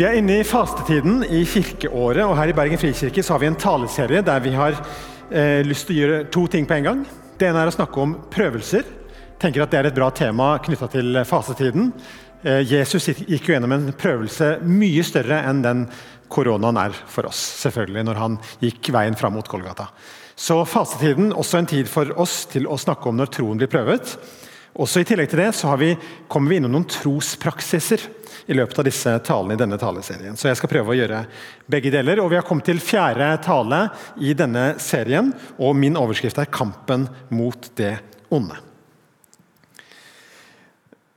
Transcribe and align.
Vi 0.00 0.06
er 0.08 0.14
inne 0.16 0.38
i 0.40 0.44
fastetiden 0.48 1.18
i 1.28 1.42
kirkeåret, 1.44 2.22
og 2.24 2.32
her 2.38 2.48
i 2.48 2.54
Bergen 2.56 2.80
frikirke 2.80 3.20
har 3.20 3.40
vi 3.42 3.48
en 3.50 3.56
taleserie 3.60 4.22
der 4.24 4.40
vi 4.40 4.54
har 4.56 4.78
eh, 5.28 5.60
lyst 5.60 5.90
til 5.90 5.98
å 5.98 5.98
gjøre 5.98 6.20
to 6.32 6.44
ting 6.48 6.64
på 6.64 6.78
en 6.78 6.86
gang. 6.86 7.02
Det 7.36 7.50
ene 7.50 7.60
er 7.60 7.68
å 7.68 7.74
snakke 7.74 8.00
om 8.00 8.14
prøvelser. 8.32 8.88
tenker 9.36 9.60
at 9.60 9.70
Det 9.74 9.78
er 9.78 9.90
et 9.90 9.98
bra 9.98 10.08
tema 10.08 10.54
knytta 10.64 10.88
til 10.88 11.20
fastetiden. 11.28 11.92
Eh, 12.40 12.62
Jesus 12.64 13.10
gikk 13.12 13.50
jo 13.50 13.52
gjennom 13.52 13.76
en 13.76 13.92
prøvelse 13.92 14.48
mye 14.64 15.04
større 15.04 15.42
enn 15.50 15.60
den 15.68 15.84
koronaen 16.32 16.80
er 16.80 16.96
for 17.04 17.28
oss, 17.28 17.44
selvfølgelig, 17.60 18.06
når 18.08 18.24
han 18.24 18.40
gikk 18.64 18.94
veien 18.96 19.20
fram 19.20 19.36
mot 19.36 19.52
Kolgata. 19.52 19.90
Så 20.32 20.62
fastetiden 20.64 21.34
også 21.36 21.60
en 21.60 21.74
tid 21.76 21.92
for 21.92 22.08
oss 22.16 22.46
til 22.48 22.64
å 22.64 22.80
snakke 22.80 23.12
om 23.12 23.20
når 23.20 23.36
troen 23.36 23.60
blir 23.60 23.68
prøvet. 23.68 24.16
Også 24.78 25.02
I 25.02 25.06
tillegg 25.08 25.30
til 25.32 25.42
det 25.42 25.50
så 25.58 25.74
vi, 25.80 25.90
kommer 26.30 26.52
vi 26.52 26.60
innom 26.60 26.72
noen 26.76 26.86
trospraksiser 26.86 28.04
i 28.50 28.54
løpet 28.54 28.78
av 28.78 28.86
disse 28.86 29.12
talene 29.26 29.56
i 29.56 29.60
denne 29.60 29.78
taleserien. 29.80 30.38
Så 30.38 30.48
jeg 30.48 30.58
skal 30.60 30.70
prøve 30.70 30.94
å 30.94 30.98
gjøre 30.98 31.24
begge 31.70 31.92
deler. 31.92 32.22
og 32.22 32.30
Vi 32.30 32.38
har 32.38 32.46
kommet 32.46 32.68
til 32.70 32.82
fjerde 32.82 33.32
tale 33.44 33.82
i 34.22 34.34
denne 34.38 34.74
serien, 34.82 35.32
og 35.58 35.76
min 35.76 35.98
overskrift 35.98 36.38
er 36.38 36.50
'Kampen 36.50 37.08
mot 37.30 37.70
det 37.76 37.98
onde'. 38.30 38.70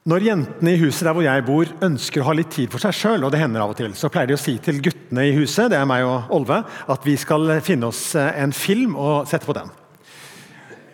Når 0.03 0.19
jentene 0.19 0.73
i 0.73 0.79
huset 0.81 1.05
der 1.07 1.13
hvor 1.15 1.23
jeg 1.23 1.45
bor 1.47 1.69
ønsker 1.81 2.19
å 2.21 2.25
ha 2.27 2.33
litt 2.35 2.49
tid 2.51 2.71
for 2.71 2.81
seg 2.83 2.91
sjøl, 2.91 3.23
og 3.23 3.31
det 3.31 3.39
hender 3.39 3.61
av 3.63 3.69
og 3.71 3.77
til, 3.77 3.93
så 3.95 4.09
pleier 4.11 4.27
de 4.27 4.35
å 4.35 4.41
si 4.41 4.57
til 4.59 4.81
guttene 4.83 5.29
i 5.29 5.35
huset 5.37 5.71
det 5.71 5.77
er 5.79 5.87
meg 5.87 6.03
og 6.03 6.27
Olve, 6.29 6.57
at 6.91 7.05
vi 7.05 7.15
skal 7.15 7.61
finne 7.63 7.87
oss 7.87 8.15
en 8.19 8.51
film 8.51 8.97
og 8.99 9.29
sette 9.31 9.47
på 9.47 9.55
den. 9.55 9.71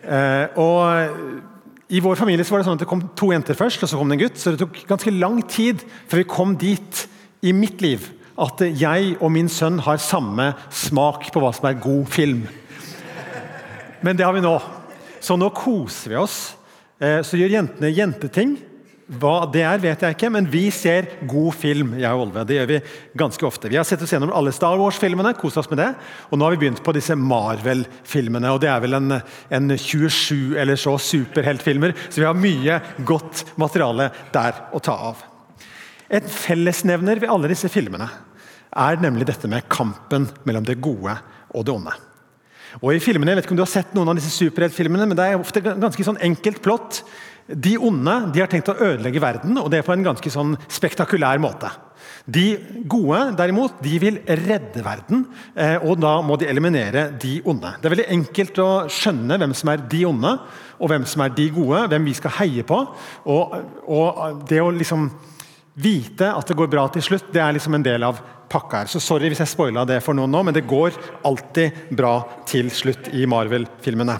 Eh, 0.06 0.46
og 0.62 1.42
i 1.90 2.00
vår 2.00 2.18
familie 2.18 2.46
så 2.46 2.54
var 2.54 2.62
det 2.62 2.68
sånn 2.68 2.78
at 2.78 2.84
det 2.84 2.90
kom 2.90 3.02
to 3.18 3.32
jenter 3.34 3.56
først, 3.58 3.82
og 3.82 3.90
så 3.90 3.98
kom 3.98 4.10
det 4.12 4.18
en 4.18 4.22
gutt. 4.22 4.38
Så 4.38 4.54
det 4.54 4.62
tok 4.62 4.78
ganske 4.86 5.12
lang 5.14 5.40
tid 5.50 5.82
før 6.06 6.22
vi 6.22 6.28
kom 6.30 6.56
dit 6.60 7.04
i 7.42 7.54
mitt 7.56 7.82
liv 7.82 8.06
at 8.40 8.62
jeg 8.62 9.16
og 9.18 9.32
min 9.34 9.50
sønn 9.52 9.80
har 9.84 10.00
samme 10.00 10.52
smak 10.72 11.26
på 11.32 11.42
hva 11.42 11.50
som 11.52 11.66
er 11.68 11.80
god 11.82 12.06
film. 12.12 12.44
Men 14.00 14.16
det 14.16 14.24
har 14.24 14.32
vi 14.36 14.44
nå. 14.44 14.54
Så 15.20 15.36
nå 15.36 15.50
koser 15.52 16.14
vi 16.14 16.20
oss. 16.20 16.38
Eh, 17.00 17.20
så 17.26 17.36
gjør 17.36 17.58
jentene 17.58 17.92
jenteting. 17.92 18.54
Hva 19.10 19.42
det 19.50 19.64
er, 19.66 19.80
vet 19.82 20.02
jeg 20.04 20.14
ikke, 20.14 20.28
men 20.30 20.46
vi 20.46 20.68
ser 20.70 21.08
god 21.26 21.56
film. 21.58 21.96
jeg 21.98 22.14
og 22.14 22.28
Olve. 22.28 22.44
Det 22.46 22.60
gjør 22.60 22.68
vi 22.70 22.76
ganske 23.18 23.46
ofte. 23.48 23.70
Vi 23.72 23.74
har 23.74 23.86
sett 23.88 24.02
oss 24.06 24.12
gjennom 24.14 24.30
alle 24.30 24.52
Star 24.54 24.78
Wars-filmene, 24.78 25.32
kost 25.34 25.58
oss 25.58 25.66
med 25.72 25.80
det. 25.82 25.88
Og 26.30 26.38
nå 26.38 26.46
har 26.46 26.54
vi 26.54 26.60
begynt 26.62 26.82
på 26.86 26.94
disse 26.94 27.16
Marvel-filmene. 27.18 28.52
og 28.54 28.60
Det 28.62 28.70
er 28.70 28.84
vel 28.84 28.94
en, 29.00 29.16
en 29.50 29.74
27 29.74 30.54
eller 30.62 30.78
så 30.78 30.94
superheltfilmer, 31.02 31.96
så 32.06 32.22
vi 32.22 32.28
har 32.28 32.38
mye 32.38 32.76
godt 33.08 33.42
materiale 33.58 34.12
der 34.30 34.62
å 34.70 34.78
ta 34.78 34.94
av. 35.10 35.24
En 36.06 36.30
fellesnevner 36.30 37.18
ved 37.18 37.34
alle 37.34 37.50
disse 37.50 37.70
filmene 37.72 38.06
er 38.70 39.02
nemlig 39.02 39.26
dette 39.26 39.50
med 39.50 39.66
kampen 39.72 40.28
mellom 40.46 40.62
det 40.68 40.78
gode 40.78 41.16
og 41.50 41.66
det 41.66 41.74
onde. 41.74 41.96
Og 42.78 42.94
i 42.94 43.02
filmene, 43.02 43.32
jeg 43.32 43.40
vet 43.40 43.48
ikke 43.48 43.56
om 43.56 43.58
du 43.58 43.64
har 43.64 43.72
sett 43.72 43.94
noen 43.96 44.12
av 44.12 44.18
disse 44.20 44.30
superheltfilmene, 44.36 45.08
men 45.10 45.18
det 45.18 45.26
er 45.26 45.40
ofte 45.40 45.62
ganske 45.64 46.06
sånn 46.06 46.20
enkelt 46.22 46.62
plott. 46.62 47.00
De 47.50 47.76
onde 47.78 48.16
de 48.34 48.42
har 48.42 48.50
tenkt 48.50 48.70
å 48.70 48.78
ødelegge 48.78 49.22
verden, 49.22 49.58
og 49.58 49.70
det 49.72 49.80
er 49.80 49.86
på 49.86 49.94
en 49.96 50.04
ganske 50.06 50.30
sånn 50.32 50.56
spektakulær 50.70 51.40
måte. 51.42 51.70
De 52.30 52.44
gode 52.88 53.18
derimot, 53.38 53.80
de 53.82 53.96
vil 54.02 54.18
redde 54.26 54.82
verden, 54.84 55.24
eh, 55.56 55.76
og 55.82 55.98
da 56.02 56.18
må 56.22 56.36
de 56.38 56.48
eliminere 56.50 57.08
de 57.20 57.38
onde. 57.48 57.72
Det 57.80 57.88
er 57.88 57.94
veldig 57.94 58.10
enkelt 58.16 58.60
å 58.62 58.70
skjønne 58.92 59.38
hvem 59.40 59.54
som 59.56 59.72
er 59.72 59.82
de 59.90 60.04
onde, 60.08 60.34
og 60.80 60.92
hvem 60.92 61.06
som 61.08 61.24
er 61.24 61.34
de 61.36 61.48
gode, 61.54 61.86
hvem 61.90 62.06
vi 62.08 62.16
skal 62.16 62.36
heie 62.38 62.66
på. 62.66 62.78
Og, 63.32 63.56
og 63.90 64.44
det 64.48 64.60
å 64.62 64.70
liksom 64.74 65.08
vite 65.80 66.28
at 66.30 66.46
det 66.46 66.58
går 66.58 66.70
bra 66.70 66.86
til 66.92 67.04
slutt, 67.04 67.32
det 67.34 67.42
er 67.42 67.56
liksom 67.56 67.78
en 67.78 67.86
del 67.86 68.04
av 68.06 68.20
pakka 68.50 68.84
her. 68.84 68.92
Så 68.92 69.02
sorry 69.02 69.30
hvis 69.30 69.42
jeg 69.42 69.52
spoila 69.52 69.86
det 69.88 70.00
for 70.04 70.16
noen 70.16 70.32
nå, 70.32 70.44
men 70.46 70.56
det 70.56 70.68
går 70.68 70.96
alltid 71.26 71.94
bra 71.96 72.14
til 72.48 72.70
slutt 72.74 73.12
i 73.16 73.26
Marvel-filmene. 73.30 74.16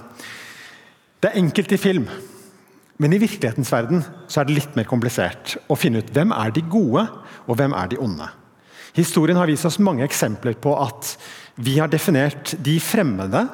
Det 1.20 1.30
er 1.30 1.40
enkelt 1.42 1.76
i 1.76 1.80
film. 1.80 2.06
Men 3.00 3.14
i 3.16 3.20
virkelighetens 3.22 3.70
verden 3.72 4.02
så 4.28 4.42
er 4.42 4.48
det 4.48 4.58
litt 4.58 4.76
mer 4.76 4.88
komplisert 4.88 5.56
å 5.72 5.78
finne 5.78 6.02
ut 6.02 6.12
hvem 6.12 6.34
er 6.36 6.52
de 6.52 6.62
gode 6.68 7.06
og 7.46 7.56
hvem 7.56 7.72
er 7.76 7.88
de 7.92 7.98
onde. 8.02 8.26
Historien 8.92 9.38
har 9.38 9.48
vist 9.48 9.64
oss 9.64 9.78
mange 9.80 10.04
eksempler 10.04 10.58
på 10.60 10.74
at 10.76 11.14
vi 11.62 11.78
har 11.78 11.88
definert 11.88 12.52
de 12.60 12.76
fremmede, 12.82 13.46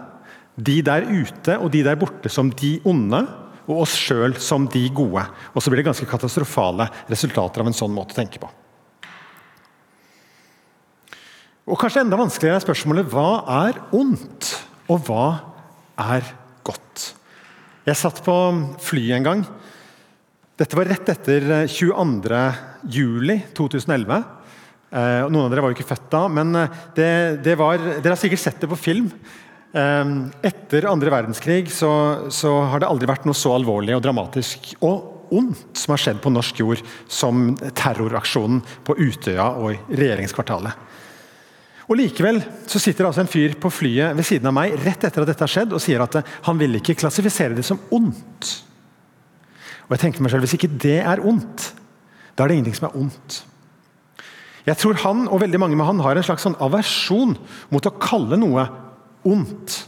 de 0.57 0.81
der 0.83 1.05
ute 1.07 1.59
og 1.61 1.71
de 1.75 1.83
der 1.87 1.99
borte 2.01 2.33
som 2.33 2.51
de 2.59 2.79
onde, 2.89 3.21
og 3.67 3.83
oss 3.83 3.97
sjøl 3.99 4.37
som 4.43 4.67
de 4.71 4.85
gode. 4.95 5.25
Og 5.53 5.63
så 5.63 5.71
blir 5.71 5.83
det 5.83 5.89
ganske 5.89 6.07
katastrofale 6.09 6.87
resultater 7.11 7.63
av 7.63 7.71
en 7.71 7.77
sånn 7.77 7.95
måte 7.95 8.15
å 8.15 8.21
tenke 8.21 8.41
på. 8.43 8.51
Og 11.67 11.79
Kanskje 11.83 12.05
enda 12.05 12.19
vanskeligere 12.19 12.61
er 12.61 12.67
spørsmålet 12.67 13.11
hva 13.11 13.29
er 13.67 13.81
ondt, 13.95 14.53
og 14.87 15.03
hva 15.09 15.27
er 16.15 16.35
godt? 16.67 17.16
Jeg 17.87 17.95
satt 18.01 18.17
på 18.27 18.33
flyet 18.83 19.15
en 19.15 19.27
gang. 19.27 19.43
Dette 20.59 20.75
var 20.75 20.89
rett 20.91 21.07
etter 21.13 21.45
22.07.2011. 21.71 24.25
Eh, 24.97 25.27
noen 25.31 25.45
av 25.45 25.51
dere 25.53 25.63
var 25.63 25.71
jo 25.71 25.77
ikke 25.77 25.93
født 25.93 26.09
da, 26.11 26.23
men 26.33 26.49
eh, 26.59 26.73
det, 26.97 27.11
det 27.47 27.55
var, 27.61 27.77
dere 27.79 28.15
har 28.15 28.19
sikkert 28.19 28.43
sett 28.43 28.61
det 28.65 28.69
på 28.73 28.79
film. 28.81 29.07
Eh, 29.71 30.05
etter 30.51 30.89
andre 30.91 31.11
verdenskrig 31.15 31.71
så, 31.71 31.93
så, 32.35 32.51
har 32.73 32.79
det 32.83 32.91
aldri 32.91 33.07
vært 33.11 33.27
noe 33.29 33.39
så 33.39 33.51
alvorlig 33.55 33.95
og 33.95 34.03
dramatisk 34.03 34.59
og 34.81 35.31
ondt 35.37 35.79
som 35.79 35.93
har 35.95 36.03
skjedd 36.03 36.21
på 36.23 36.31
norsk 36.35 36.55
jord 36.63 36.81
som 37.07 37.57
terroraksjonen 37.79 38.61
på 38.87 38.93
Utøya 38.99 39.47
og 39.61 39.69
i 39.75 39.79
regjeringskvartalet. 39.95 40.73
Og 41.87 41.99
Likevel 42.01 42.41
så 42.67 42.81
sitter 42.83 43.07
altså 43.07 43.23
en 43.23 43.31
fyr 43.31 43.55
på 43.63 43.71
flyet 43.71 44.17
ved 44.19 44.27
siden 44.27 44.49
av 44.51 44.55
meg 44.57 44.75
rett 44.83 45.05
etter 45.07 45.23
at 45.23 45.31
dette 45.31 45.45
har 45.45 45.53
skjedd, 45.53 45.75
og 45.77 45.83
sier 45.83 46.03
at 46.03 46.19
han 46.49 46.59
vil 46.59 46.81
ikke 46.81 46.97
klassifisere 46.99 47.55
det 47.55 47.67
som 47.67 47.79
ondt. 47.95 48.49
Og 49.87 49.95
jeg 49.95 50.03
tenker 50.03 50.25
meg 50.25 50.33
selv, 50.35 50.43
Hvis 50.43 50.57
ikke 50.59 50.73
det 50.83 50.99
er 50.99 51.23
ondt, 51.23 51.71
da 52.35 52.45
er 52.45 52.51
det 52.51 52.57
ingenting 52.59 52.79
som 52.79 52.89
er 52.91 52.99
ondt. 52.99 53.45
Jeg 54.67 54.81
tror 54.83 54.99
han 55.05 55.29
og 55.31 55.41
veldig 55.41 55.61
mange 55.63 55.79
med 55.79 55.87
han 55.87 56.03
har 56.03 56.19
en 56.19 56.27
slags 56.27 56.43
sånn 56.43 56.59
aversjon 56.59 57.37
mot 57.71 57.87
å 57.87 57.95
kalle 58.03 58.39
noe 58.41 58.67
ondt. 59.27 59.85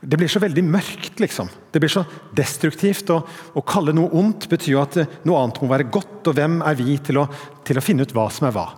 Det 0.00 0.16
blir 0.16 0.30
så 0.30 0.40
veldig 0.40 0.62
mørkt, 0.64 1.18
liksom. 1.20 1.50
Det 1.72 1.80
blir 1.82 1.92
så 1.92 2.06
destruktivt. 2.32 3.10
Og, 3.12 3.28
å 3.52 3.64
kalle 3.66 3.92
noe 3.92 4.08
ondt 4.16 4.46
betyr 4.48 4.76
jo 4.76 4.80
at 4.80 4.96
noe 5.28 5.42
annet 5.42 5.60
må 5.60 5.68
være 5.68 5.90
godt, 5.92 6.30
og 6.30 6.38
hvem 6.38 6.60
er 6.64 6.78
vi 6.78 6.96
til 7.04 7.20
å, 7.20 7.26
til 7.66 7.76
å 7.76 7.84
finne 7.84 8.06
ut 8.06 8.14
hva 8.16 8.30
som 8.32 8.48
er 8.48 8.54
hva? 8.56 8.68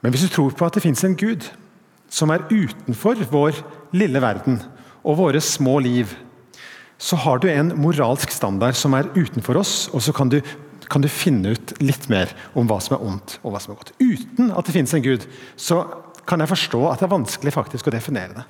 Men 0.00 0.12
hvis 0.12 0.24
du 0.26 0.32
tror 0.32 0.54
på 0.56 0.66
at 0.66 0.76
det 0.76 0.84
fins 0.84 1.02
en 1.04 1.16
Gud 1.18 1.46
som 2.10 2.32
er 2.32 2.46
utenfor 2.50 3.20
vår 3.30 3.60
lille 3.96 4.22
verden 4.22 4.58
og 5.04 5.18
våre 5.20 5.40
små 5.44 5.78
liv, 5.84 6.12
så 7.00 7.16
har 7.16 7.40
du 7.40 7.48
en 7.48 7.72
moralsk 7.80 8.32
standard 8.34 8.76
som 8.76 8.96
er 8.96 9.08
utenfor 9.16 9.60
oss, 9.60 9.88
og 9.94 10.02
så 10.04 10.12
kan 10.16 10.28
du, 10.32 10.40
kan 10.92 11.00
du 11.00 11.08
finne 11.08 11.54
ut 11.56 11.74
litt 11.80 12.08
mer 12.12 12.32
om 12.52 12.68
hva 12.68 12.80
som 12.84 12.96
er 12.96 13.04
ondt 13.06 13.38
og 13.40 13.54
hva 13.54 13.62
som 13.62 13.72
er 13.72 13.80
godt. 13.80 13.94
Uten 14.00 14.52
at 14.52 14.68
det 14.68 14.76
finnes 14.76 14.96
en 14.96 15.04
Gud, 15.04 15.24
så 15.56 15.82
kan 16.28 16.42
jeg 16.42 16.52
forstå 16.52 16.80
at 16.90 17.00
det 17.00 17.08
er 17.08 17.16
vanskelig 17.16 17.54
faktisk 17.56 17.88
å 17.88 17.94
definere 17.94 18.40
det. 18.40 18.46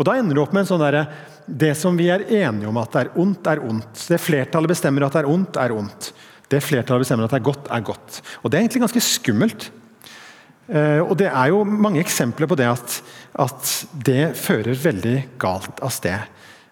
Og 0.00 0.06
Da 0.08 0.14
ender 0.16 0.34
du 0.34 0.40
opp 0.40 0.54
med 0.54 0.64
en 0.64 0.70
sånn 0.70 0.80
der, 0.82 1.04
Det 1.46 1.74
som 1.76 1.98
vi 1.98 2.08
er 2.08 2.24
enige 2.24 2.68
om 2.68 2.78
at 2.80 2.92
det 2.94 3.00
er 3.02 3.18
ondt, 3.18 3.46
er 3.46 3.60
ondt. 3.60 4.06
Det 4.08 4.18
flertallet 4.20 4.70
bestemmer 4.70 5.04
at 5.04 5.12
det 5.12 5.20
er 5.20 5.28
ondt, 5.28 5.56
er 5.60 5.74
ondt. 5.74 6.12
Det 6.48 6.62
flertallet 6.62 7.04
bestemmer 7.04 7.26
at 7.26 7.34
det 7.34 7.40
er 7.40 7.50
godt, 7.50 7.68
er 7.68 7.80
godt. 7.80 8.22
Og 8.42 8.50
Det 8.50 8.56
er 8.56 8.62
egentlig 8.62 8.86
ganske 8.86 9.04
skummelt. 9.04 9.70
Eh, 10.72 11.00
og 11.04 11.16
Det 11.20 11.28
er 11.28 11.50
jo 11.52 11.64
mange 11.64 12.00
eksempler 12.00 12.48
på 12.48 12.56
det 12.56 12.70
at, 12.70 13.00
at 13.44 13.72
det 13.92 14.32
fører 14.40 14.78
veldig 14.78 15.16
galt 15.42 15.82
av 15.84 15.92
sted. 15.92 16.30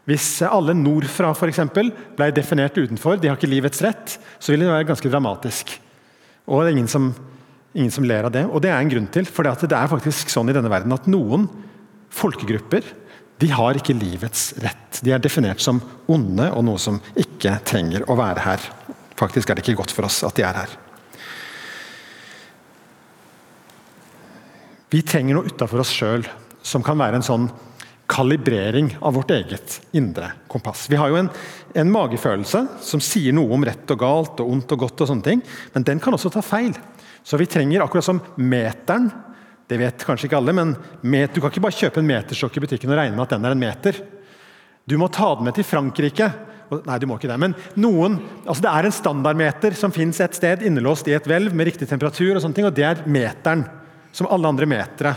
Hvis 0.09 0.41
alle 0.47 0.75
nordfra 0.75 1.35
for 1.37 1.51
eksempel, 1.51 1.93
ble 2.17 2.31
definert 2.35 2.79
utenfor, 2.79 3.21
de 3.21 3.29
har 3.29 3.37
ikke 3.37 3.51
livets 3.51 3.83
rett, 3.85 4.17
så 4.41 4.51
ville 4.51 4.67
det 4.67 4.73
være 4.73 4.89
ganske 4.89 5.13
dramatisk. 5.13 5.77
Og 6.49 6.65
det 6.65 6.73
er 6.73 6.79
ingen 6.79 6.91
som, 6.91 7.13
ingen 7.77 7.93
som 7.95 8.09
ler 8.09 8.27
av 8.27 8.33
det. 8.35 8.47
Og 8.49 8.65
det 8.65 8.73
er 8.73 8.81
en 8.81 8.91
grunn 8.91 9.11
til. 9.13 9.29
For 9.29 9.47
det 9.47 9.77
er 9.77 9.93
faktisk 9.93 10.33
sånn 10.33 10.51
i 10.51 10.57
denne 10.57 10.73
verden 10.73 10.97
at 10.97 11.07
noen 11.11 11.47
folkegrupper 12.11 12.89
de 13.41 13.49
har 13.55 13.79
ikke 13.79 13.97
livets 13.97 14.51
rett. 14.61 15.01
De 15.05 15.15
er 15.15 15.23
definert 15.23 15.63
som 15.65 15.79
onde 16.11 16.51
og 16.53 16.65
noe 16.67 16.81
som 16.81 16.99
ikke 17.17 17.59
trenger 17.69 18.05
å 18.11 18.19
være 18.19 18.45
her. 18.45 18.67
Faktisk 19.21 19.49
er 19.49 19.57
det 19.57 19.65
ikke 19.65 19.79
godt 19.81 19.95
for 19.95 20.09
oss 20.09 20.21
at 20.27 20.37
de 20.37 20.45
er 20.45 20.65
her. 20.65 20.75
Vi 24.91 25.03
trenger 25.07 25.37
noe 25.37 25.47
utafor 25.47 25.85
oss 25.85 25.93
sjøl 25.95 26.25
som 26.67 26.83
kan 26.83 26.99
være 26.99 27.21
en 27.21 27.27
sånn 27.27 27.47
kalibrering 28.11 28.91
av 29.07 29.15
vårt 29.15 29.31
eget 29.31 29.77
indre 29.95 30.33
kompass. 30.51 30.89
Vi 30.91 30.99
har 30.99 31.13
jo 31.13 31.21
en, 31.21 31.29
en, 31.79 31.93
magefølelse 31.95 32.65
som 32.83 33.03
sier 33.03 33.35
noe 33.37 33.55
om 33.55 33.65
rett 33.67 33.93
og 33.95 34.01
galt 34.01 34.43
og 34.43 34.51
ondt 34.51 34.75
og 34.75 34.83
godt, 34.83 35.05
og 35.05 35.13
sånne 35.13 35.27
ting, 35.27 35.45
men 35.77 35.87
den 35.87 36.03
kan 36.03 36.17
også 36.17 36.33
ta 36.35 36.43
feil. 36.43 36.75
Så 37.23 37.39
vi 37.39 37.47
trenger, 37.47 37.85
akkurat 37.85 38.07
som 38.07 38.23
meteren 38.41 39.11
Det 39.71 39.77
vet 39.79 40.03
kanskje 40.03 40.27
ikke 40.27 40.39
alle, 40.41 40.51
men 40.51 40.73
met, 41.07 41.31
du 41.31 41.39
kan 41.39 41.53
ikke 41.53 41.63
bare 41.63 41.77
kjøpe 41.79 42.01
en 42.01 42.09
meterstokk 42.09 42.57
i 42.59 42.63
butikken 42.65 42.91
og 42.91 42.97
regne 42.99 43.15
med 43.15 43.23
at 43.23 43.35
den 43.37 43.45
er 43.47 43.55
en 43.55 43.61
meter. 43.61 44.01
Du 44.83 44.97
må 44.99 45.07
ta 45.15 45.29
den 45.37 45.47
med 45.47 45.55
til 45.55 45.69
Frankrike 45.69 46.27
Nei, 46.71 46.97
du 47.03 47.07
må 47.07 47.17
ikke 47.19 47.31
det. 47.31 47.37
Men 47.39 47.55
noen, 47.83 48.17
altså 48.45 48.63
det 48.63 48.71
er 48.71 48.87
en 48.87 48.95
standardmeter 48.95 49.75
som 49.79 49.95
fins 49.95 50.21
et 50.23 50.37
sted 50.39 50.63
innelåst 50.67 51.07
i 51.11 51.15
et 51.17 51.27
hvelv 51.27 51.55
med 51.55 51.67
riktig 51.67 51.89
temperatur, 51.91 52.37
og 52.37 52.43
sånne 52.43 52.59
ting, 52.59 52.67
og 52.67 52.75
det 52.75 52.87
er 52.87 53.01
meteren 53.11 53.65
som 54.13 54.29
alle 54.31 54.51
andre 54.51 54.69
metere 54.69 55.15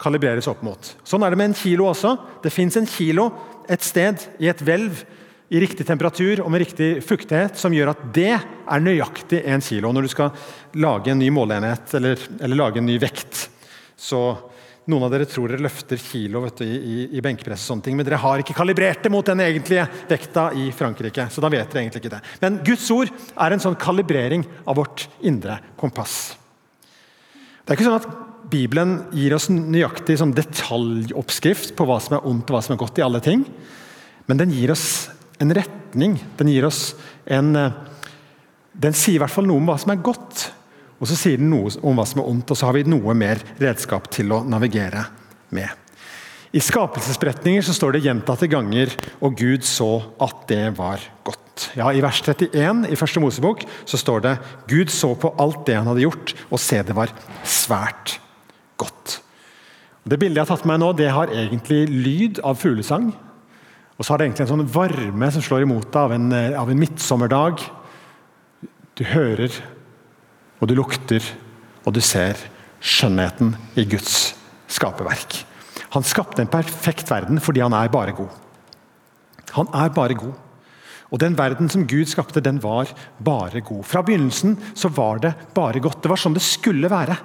kalibreres 0.00 0.48
opp 0.50 0.62
mot. 0.66 0.90
Sånn 1.04 1.24
er 1.24 1.32
det 1.32 1.40
med 1.40 1.50
en 1.50 1.58
kilo 1.58 1.88
også. 1.90 2.16
Det 2.44 2.52
fins 2.52 2.76
en 2.76 2.88
kilo 2.88 3.30
et 3.68 3.82
sted 3.84 4.26
i 4.42 4.50
et 4.50 4.60
hvelv 4.62 5.04
i 5.48 5.60
riktig 5.62 5.86
temperatur 5.86 6.42
og 6.42 6.50
med 6.50 6.64
riktig 6.64 6.90
fuktighet 7.06 7.58
som 7.58 7.74
gjør 7.74 7.92
at 7.92 8.02
det 8.14 8.32
er 8.34 8.82
nøyaktig 8.82 9.44
en 9.46 9.62
kilo 9.62 9.92
når 9.94 10.06
du 10.06 10.12
skal 10.12 10.32
lage 10.82 11.12
en 11.12 11.20
ny 11.22 11.30
måleenhet 11.34 11.94
eller, 11.98 12.20
eller 12.40 12.58
lage 12.58 12.82
en 12.82 12.88
ny 12.88 12.98
vekt. 13.02 13.46
Så 13.96 14.20
noen 14.90 15.06
av 15.06 15.12
dere 15.14 15.26
tror 15.26 15.50
dere 15.50 15.64
løfter 15.64 15.98
kilo 16.02 16.44
du, 16.46 16.62
i, 16.66 16.74
i, 16.76 16.96
i 17.18 17.22
benkpress, 17.24 17.64
og 17.64 17.72
sånne 17.72 17.86
ting, 17.86 17.96
men 17.98 18.06
dere 18.06 18.20
har 18.22 18.42
ikke 18.42 18.54
kalibrert 18.58 19.06
det 19.06 19.10
mot 19.10 19.26
den 19.26 19.42
egentlige 19.42 19.86
vekta 20.10 20.48
i 20.54 20.68
Frankrike. 20.74 21.28
så 21.30 21.42
da 21.42 21.50
vet 21.50 21.70
dere 21.70 21.84
egentlig 21.84 22.04
ikke 22.04 22.14
det. 22.16 22.22
Men 22.42 22.60
Guds 22.66 22.90
ord 22.94 23.10
er 23.10 23.54
en 23.54 23.62
sånn 23.62 23.78
kalibrering 23.80 24.46
av 24.66 24.78
vårt 24.78 25.08
indre 25.26 25.58
kompass. 25.78 26.36
Det 27.66 27.74
er 27.74 27.80
ikke 27.80 27.88
sånn 27.88 27.98
at 27.98 28.26
Bibelen 28.46 28.90
gir 29.10 29.32
oss 29.34 29.48
nøyaktig 29.50 30.20
sånn 30.20 30.34
detaljoppskrift 30.36 31.72
på 31.74 31.86
hva 31.88 31.96
som 31.98 32.14
er 32.14 32.28
ondt 32.30 32.46
og 32.46 32.54
hva 32.54 32.60
som 32.62 32.76
er 32.76 32.78
godt 32.78 33.00
i 33.00 33.02
alle 33.02 33.18
ting. 33.24 33.42
Men 34.30 34.38
den 34.38 34.52
gir 34.54 34.70
oss 34.70 35.08
en 35.42 35.50
retning. 35.50 36.14
Den 36.38 36.52
gir 36.52 36.68
oss 36.68 36.92
en 37.26 37.56
eh, 37.58 37.82
Den 38.76 38.92
sier 38.92 39.16
i 39.16 39.20
hvert 39.22 39.32
fall 39.32 39.46
noe 39.48 39.56
om 39.56 39.70
hva 39.70 39.78
som 39.80 39.90
er 39.90 40.02
godt. 40.04 40.50
Og 41.00 41.08
så 41.08 41.16
sier 41.16 41.40
den 41.40 41.48
noe 41.48 41.72
om 41.80 41.96
hva 41.96 42.04
som 42.06 42.20
er 42.20 42.28
ondt, 42.28 42.50
og 42.52 42.58
så 42.60 42.68
har 42.68 42.76
vi 42.76 42.82
noe 42.84 43.14
mer 43.16 43.40
redskap 43.56 44.10
til 44.12 44.34
å 44.36 44.42
navigere 44.44 45.06
med. 45.56 45.72
I 46.52 46.60
skapelsesberetninger 46.60 47.64
så 47.64 47.74
står 47.74 47.96
det 47.96 48.04
gjentatte 48.04 48.46
ganger 48.52 48.92
'og 49.18 49.34
Gud 49.40 49.64
så 49.64 50.04
at 50.20 50.46
det 50.46 50.76
var 50.76 51.00
godt'. 51.56 51.76
Ja, 51.76 51.90
I 51.90 52.00
vers 52.00 52.20
31 52.20 52.86
i 52.90 52.96
første 52.96 53.20
Mosebok 53.20 53.64
så 53.84 53.96
står 53.96 54.20
det 54.20 54.38
Gud 54.68 54.90
så 54.90 55.14
på 55.14 55.34
alt 55.38 55.66
det 55.66 55.76
han 55.76 55.86
hadde 55.86 56.04
gjort, 56.04 56.34
og 56.50 56.60
se 56.60 56.82
det 56.82 56.94
var 56.94 57.08
svært 57.44 58.20
godt. 58.76 59.20
Det 60.08 60.18
bildet 60.18 60.36
jeg 60.36 60.46
har 60.46 60.56
tatt 60.56 60.66
med 60.66 60.78
meg 60.78 60.86
nå, 60.86 60.92
det 60.96 61.10
har 61.10 61.28
egentlig 61.28 61.88
lyd 61.88 62.40
av 62.44 62.56
fuglesang. 62.56 63.12
Og 63.98 64.04
så 64.04 64.12
har 64.12 64.18
det 64.18 64.26
egentlig 64.26 64.44
en 64.46 64.52
sånn 64.58 64.68
varme 64.68 65.32
som 65.32 65.42
slår 65.42 65.62
imot 65.62 65.90
deg 65.90 66.02
av 66.02 66.12
en, 66.12 66.32
av 66.32 66.70
en 66.70 66.78
midtsommerdag. 66.78 67.58
Du 68.94 69.04
hører, 69.04 69.50
og 70.60 70.68
du 70.68 70.74
lukter, 70.74 71.22
og 71.84 71.94
du 71.94 72.00
ser 72.00 72.36
skjønnheten 72.80 73.56
i 73.74 73.84
Guds 73.84 74.36
skaperverk. 74.68 75.44
Han 75.90 76.04
skapte 76.04 76.42
en 76.42 76.50
perfekt 76.50 77.10
verden 77.10 77.40
fordi 77.40 77.60
han 77.60 77.72
er 77.72 77.88
bare 77.88 78.12
god. 78.12 78.30
Han 79.56 79.66
er 79.72 79.88
bare 79.88 80.14
god. 80.14 80.34
Og 81.10 81.20
Den 81.22 81.36
verden 81.38 81.68
som 81.70 81.86
Gud 81.86 82.08
skapte, 82.10 82.42
den 82.42 82.58
var 82.62 82.90
bare 83.22 83.60
god. 83.60 83.84
Fra 83.86 84.02
begynnelsen 84.02 84.56
så 84.74 84.90
var 84.90 85.22
det 85.22 85.34
bare 85.54 85.80
godt. 85.80 86.02
Det 86.02 86.10
var 86.10 86.20
sånn 86.20 86.34
det 86.34 86.42
skulle 86.42 86.90
være. 86.90 87.16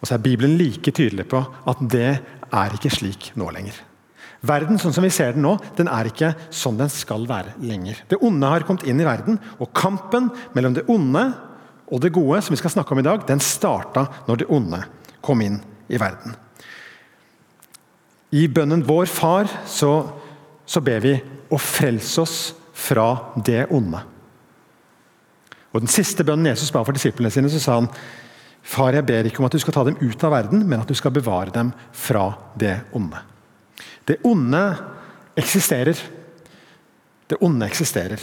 Og 0.00 0.08
så 0.08 0.16
er 0.16 0.24
Bibelen 0.24 0.56
like 0.56 0.92
tydelig 0.96 1.26
på 1.28 1.42
at 1.42 1.80
det 1.92 2.10
er 2.50 2.76
ikke 2.76 2.92
slik 2.94 3.32
nå 3.38 3.50
lenger. 3.52 3.74
Verden 4.40 4.78
sånn 4.80 4.94
som 4.96 5.04
vi 5.04 5.12
ser 5.12 5.34
den 5.34 5.44
nå, 5.44 5.58
den 5.76 5.90
er 5.92 6.08
ikke 6.08 6.30
sånn 6.54 6.78
den 6.78 6.88
skal 6.92 7.26
være 7.28 7.58
lenger. 7.60 7.98
Det 8.08 8.20
onde 8.24 8.48
har 8.48 8.64
kommet 8.64 8.86
inn 8.88 9.02
i 9.02 9.08
verden, 9.08 9.36
og 9.60 9.74
kampen 9.76 10.30
mellom 10.56 10.78
det 10.78 10.86
onde 10.88 11.26
og 11.90 12.00
det 12.00 12.12
gode 12.14 12.38
som 12.40 12.54
vi 12.54 12.60
skal 12.60 12.72
snakke 12.72 12.94
om 12.94 13.02
i 13.02 13.04
dag, 13.04 13.26
den 13.28 13.42
starta 13.42 14.06
når 14.28 14.40
det 14.40 14.48
onde 14.48 14.80
kom 15.20 15.42
inn 15.44 15.58
i 15.90 15.98
verden. 16.00 16.38
I 18.32 18.46
bønnen 18.46 18.86
'Vår 18.86 19.10
Far' 19.10 19.50
så, 19.66 20.06
så 20.64 20.80
ber 20.80 21.00
vi 21.02 21.20
og 21.50 21.60
frels 21.62 22.14
oss 22.22 22.38
fra 22.76 23.34
det 23.36 23.66
onde. 23.74 24.00
Og 25.70 25.84
Den 25.84 25.90
siste 25.90 26.26
bønnen 26.26 26.50
Jesus 26.50 26.72
ba 26.74 26.82
for 26.86 26.96
disiplene 26.96 27.30
sine, 27.30 27.50
så 27.50 27.60
sa 27.62 27.78
han 27.78 27.90
Far, 28.60 28.92
jeg 28.92 29.06
ber 29.08 29.24
ikke 29.24 29.40
om 29.40 29.46
at 29.48 29.54
du 29.56 29.62
skal 29.62 29.72
ta 29.72 29.82
dem 29.86 29.96
ut 30.02 30.24
av 30.26 30.34
verden, 30.34 30.66
men 30.68 30.82
at 30.82 30.90
du 30.90 30.94
skal 30.94 31.14
bevare 31.14 31.52
dem 31.54 31.70
fra 31.96 32.26
det 32.60 32.74
onde. 32.92 33.16
Det 34.04 34.18
onde 34.26 34.60
eksisterer. 35.40 35.96
Det 37.30 37.38
onde 37.40 37.64
eksisterer. 37.64 38.20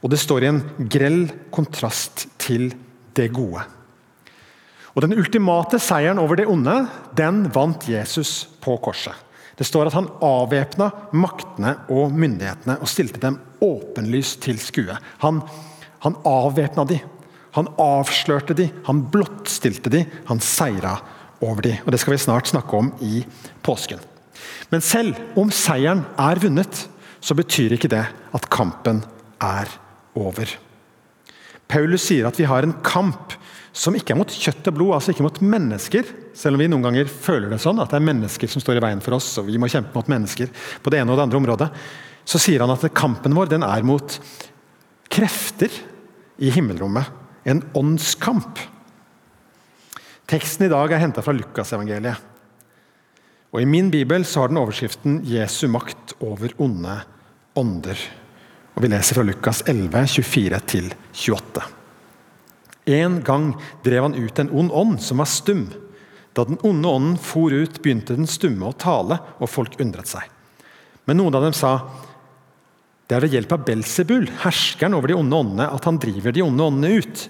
Og 0.00 0.08
det 0.12 0.22
står 0.22 0.44
i 0.44 0.48
en 0.48 0.62
grell 0.88 1.26
kontrast 1.52 2.26
til 2.40 2.70
det 3.16 3.28
gode. 3.36 3.60
Og 4.94 5.02
Den 5.02 5.16
ultimate 5.18 5.80
seieren 5.82 6.20
over 6.22 6.38
det 6.38 6.48
onde 6.48 6.86
den 7.16 7.44
vant 7.52 7.88
Jesus 7.88 8.46
på 8.62 8.78
korset. 8.78 9.14
Det 9.58 9.66
står 9.66 9.88
at 9.88 9.96
han 9.96 10.10
avvæpna 10.24 10.90
maktene 11.14 11.76
og 11.92 12.14
myndighetene 12.14 12.78
og 12.80 12.90
stilte 12.90 13.20
dem 13.22 13.38
åpenlyst 13.62 14.40
til 14.44 14.58
skue. 14.62 14.96
Han, 15.22 15.42
han 16.02 16.16
avvæpna 16.26 16.86
de, 16.90 16.98
han 17.54 17.70
avslørte 17.78 18.56
de, 18.58 18.68
han 18.88 19.04
blottstilte 19.12 19.92
de, 19.92 20.02
han 20.26 20.42
seira 20.42 20.96
over 21.44 21.62
de. 21.62 21.76
Og 21.84 21.92
Det 21.92 22.00
skal 22.02 22.16
vi 22.16 22.24
snart 22.24 22.50
snakke 22.50 22.76
om 22.76 22.90
i 23.00 23.22
påsken. 23.62 24.02
Men 24.70 24.82
selv 24.82 25.14
om 25.38 25.52
seieren 25.54 26.02
er 26.18 26.40
vunnet, 26.42 26.88
så 27.20 27.36
betyr 27.38 27.76
ikke 27.76 27.92
det 27.92 28.02
at 28.34 28.50
kampen 28.52 29.04
er 29.40 29.70
over. 30.18 30.50
Paulus 31.70 32.04
sier 32.08 32.26
at 32.28 32.38
vi 32.38 32.48
har 32.48 32.66
en 32.66 32.74
kamp 32.84 33.38
som 33.74 33.96
ikke 33.98 34.14
er 34.14 34.18
mot 34.20 34.30
kjøtt 34.30 34.68
og 34.70 34.76
blod, 34.76 34.92
altså 34.94 35.10
ikke 35.10 35.24
mot 35.26 35.40
mennesker. 35.42 36.10
Selv 36.38 36.54
om 36.54 36.62
vi 36.62 36.68
noen 36.70 36.84
ganger 36.86 37.10
føler 37.10 37.50
det 37.50 37.58
sånn, 37.62 37.80
at 37.82 37.90
det 37.90 37.98
er 37.98 38.06
mennesker 38.06 38.50
som 38.50 38.62
står 38.62 38.78
i 38.78 38.84
veien 38.84 39.02
for 39.02 39.16
oss, 39.16 39.32
og 39.42 39.48
vi 39.48 39.58
må 39.58 39.70
kjempe 39.70 39.98
mot 39.98 40.10
mennesker 40.12 40.52
på 40.84 40.92
det 40.94 41.00
ene 41.00 41.10
og 41.10 41.18
det 41.18 41.26
andre 41.26 41.40
området. 41.40 41.68
Så 42.24 42.38
sier 42.40 42.62
han 42.62 42.70
at 42.70 42.86
kampen 42.94 43.34
vår 43.34 43.50
den 43.50 43.66
er 43.66 43.82
mot 43.86 44.16
krefter 45.10 45.74
i 46.38 46.54
himmelrommet. 46.54 47.10
En 47.50 47.64
åndskamp. 47.76 48.62
Teksten 50.30 50.68
i 50.68 50.72
dag 50.72 50.94
er 50.94 51.02
henta 51.02 51.24
fra 51.24 51.34
Lukasevangeliet. 51.36 52.30
Og 53.54 53.62
I 53.62 53.68
min 53.68 53.90
bibel 53.90 54.24
så 54.26 54.44
har 54.44 54.50
den 54.50 54.62
overskriften 54.62 55.20
'Jesu 55.26 55.68
makt 55.68 56.14
over 56.20 56.54
onde 56.58 57.02
ånder'. 57.54 58.06
Og 58.74 58.82
Vi 58.82 58.88
leser 58.88 59.14
fra 59.14 59.22
Lukas 59.22 59.62
11, 59.66 60.06
24-28. 60.06 61.83
En 62.84 63.20
gang 63.24 63.52
drev 63.84 64.08
han 64.08 64.16
ut 64.16 64.38
en 64.38 64.52
ond 64.52 64.72
ånd 64.72 65.02
som 65.02 65.22
var 65.22 65.30
stum. 65.30 65.68
Da 66.34 66.44
den 66.44 66.58
onde 66.66 66.88
ånden 66.88 67.18
for 67.22 67.54
ut, 67.54 67.80
begynte 67.82 68.16
den 68.18 68.28
stumme 68.28 68.68
å 68.68 68.76
tale, 68.76 69.20
og 69.38 69.50
folk 69.50 69.78
undret 69.80 70.10
seg. 70.10 70.26
Men 71.04 71.20
noen 71.20 71.36
av 71.36 71.46
dem 71.46 71.56
sa 71.56 71.78
det 73.04 73.18
er 73.18 73.24
ved 73.26 73.34
hjelp 73.36 73.50
av 73.52 73.64
Belsebul, 73.66 74.30
herskeren 74.40 74.96
over 74.96 75.12
de 75.12 75.16
onde 75.18 75.36
åndene, 75.36 75.66
at 75.68 75.84
han 75.84 75.98
driver 76.00 76.32
de 76.32 76.42
onde 76.44 76.64
åndene 76.64 77.02
ut. 77.04 77.24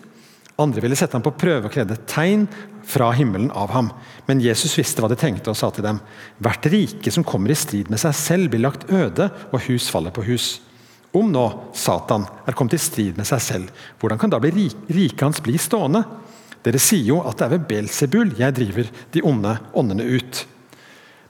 Andre 0.62 0.84
ville 0.84 0.94
sette 0.94 1.18
ham 1.18 1.24
på 1.24 1.34
prøve 1.34 1.66
og 1.66 1.74
krevde 1.74 1.98
tegn 2.06 2.44
fra 2.86 3.08
himmelen 3.16 3.50
av 3.50 3.72
ham. 3.74 3.88
Men 4.28 4.42
Jesus 4.42 4.76
visste 4.78 5.02
hva 5.02 5.10
de 5.10 5.18
tenkte 5.18 5.50
og 5.50 5.58
sa 5.58 5.72
til 5.74 5.82
dem.: 5.86 5.98
Hvert 6.38 6.68
rike 6.70 7.10
som 7.10 7.26
kommer 7.26 7.50
i 7.50 7.58
strid 7.58 7.90
med 7.90 7.98
seg 7.98 8.14
selv, 8.14 8.52
blir 8.52 8.62
lagt 8.62 8.86
øde, 8.86 9.30
og 9.50 9.66
hus 9.66 9.90
faller 9.90 10.14
på 10.14 10.22
hus. 10.30 10.60
Om 11.14 11.30
nå 11.30 11.44
Satan 11.78 12.24
er 12.46 12.56
kommet 12.58 12.74
i 12.74 12.82
strid 12.82 13.18
med 13.18 13.28
seg 13.28 13.42
selv, 13.42 13.84
hvordan 14.02 14.18
kan 14.18 14.32
da 14.32 14.40
bli 14.42 14.66
riket 14.90 15.22
hans 15.22 15.42
bli 15.44 15.54
stående? 15.62 16.02
Dere 16.64 16.80
sier 16.80 17.06
jo 17.12 17.20
at 17.22 17.38
det 17.38 17.46
er 17.46 17.52
ved 17.54 17.68
Belsebul 17.68 18.32
jeg 18.38 18.56
driver 18.56 18.90
de 19.14 19.22
onde 19.22 19.52
åndene 19.76 20.06
ut. 20.16 20.40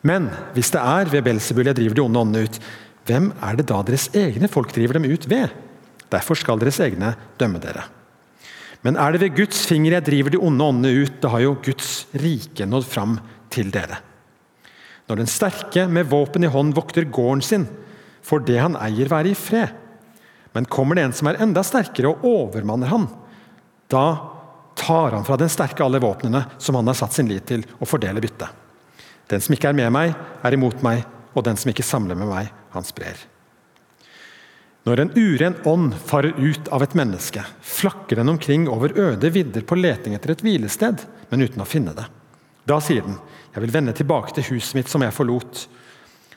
Men 0.07 0.31
hvis 0.55 0.71
det 0.73 0.81
er 0.81 1.11
ved 1.11 1.27
Belsebul 1.27 1.69
jeg 1.69 1.77
driver 1.77 1.99
de 1.99 2.05
onde 2.05 2.23
åndene 2.23 2.49
ut, 2.49 2.59
hvem 3.05 3.29
er 3.45 3.59
det 3.59 3.69
da 3.69 3.83
deres 3.85 4.09
egne 4.17 4.49
folk 4.49 4.73
driver 4.73 4.97
dem 4.97 5.09
ut 5.11 5.29
ved? 5.29 5.53
Derfor 6.13 6.39
skal 6.39 6.61
deres 6.63 6.81
egne 6.81 7.13
dømme 7.41 7.61
dere. 7.61 7.85
Men 8.85 8.97
er 9.01 9.13
det 9.13 9.23
ved 9.25 9.37
Guds 9.37 9.65
finger 9.69 9.97
jeg 9.97 10.07
driver 10.07 10.33
de 10.33 10.41
onde 10.41 10.65
åndene 10.65 11.05
ut, 11.05 11.21
da 11.21 11.33
har 11.33 11.45
jo 11.45 11.57
Guds 11.65 12.07
rike 12.21 12.69
nådd 12.69 12.89
fram 12.89 13.17
til 13.53 13.73
dere. 13.75 14.01
Når 15.09 15.21
den 15.21 15.29
sterke 15.29 15.87
med 15.89 16.09
våpen 16.09 16.45
i 16.47 16.53
hånd 16.53 16.73
vokter 16.77 17.09
gården 17.09 17.45
sin, 17.45 17.67
får 18.25 18.45
det 18.49 18.59
han 18.59 18.79
eier, 18.81 19.11
være 19.11 19.33
i 19.33 19.39
fred. 19.39 19.75
Men 20.55 20.69
kommer 20.71 20.97
det 20.97 21.09
en 21.09 21.17
som 21.17 21.29
er 21.29 21.41
enda 21.43 21.65
sterkere 21.67 22.13
og 22.13 22.25
overmanner 22.29 22.93
han, 22.93 23.09
da 23.91 24.07
tar 24.79 25.17
han 25.17 25.27
fra 25.27 25.37
den 25.39 25.51
sterke 25.53 25.85
alle 25.85 26.01
våpnene 26.03 26.45
som 26.59 26.79
han 26.79 26.89
har 26.91 26.97
satt 26.99 27.15
sin 27.17 27.29
lit 27.31 27.47
til, 27.47 27.65
og 27.79 27.91
fordeler 27.91 28.23
byttet. 28.23 28.49
Den 29.31 29.43
som 29.43 29.55
ikke 29.57 29.71
er 29.71 29.79
med 29.79 29.93
meg, 29.95 30.15
er 30.45 30.57
imot 30.57 30.83
meg, 30.85 31.05
og 31.35 31.47
den 31.47 31.59
som 31.59 31.71
ikke 31.73 31.87
samler 31.87 32.19
med 32.19 32.31
meg, 32.31 32.51
han 32.75 32.87
sprer. 32.87 33.19
Når 34.85 35.01
en 35.01 35.13
uren 35.17 35.55
ånd 35.65 35.95
farer 36.05 36.37
ut 36.37 36.69
av 36.75 36.85
et 36.85 36.95
menneske, 36.99 37.41
flakker 37.65 38.21
den 38.21 38.35
omkring 38.35 38.67
over 38.69 38.93
øde 39.01 39.31
vidder 39.33 39.65
på 39.65 39.79
leting 39.81 40.17
etter 40.17 40.35
et 40.35 40.45
hvilested, 40.45 41.07
men 41.31 41.47
uten 41.47 41.65
å 41.65 41.69
finne 41.69 41.95
det. 41.97 42.05
Da 42.69 42.81
sier 42.81 43.03
den, 43.03 43.19
'Jeg 43.55 43.63
vil 43.63 43.73
vende 43.73 43.93
tilbake 43.93 44.35
til 44.35 44.45
huset 44.55 44.75
mitt 44.75 44.89
som 44.89 45.01
jeg 45.03 45.13
forlot.' 45.13 45.67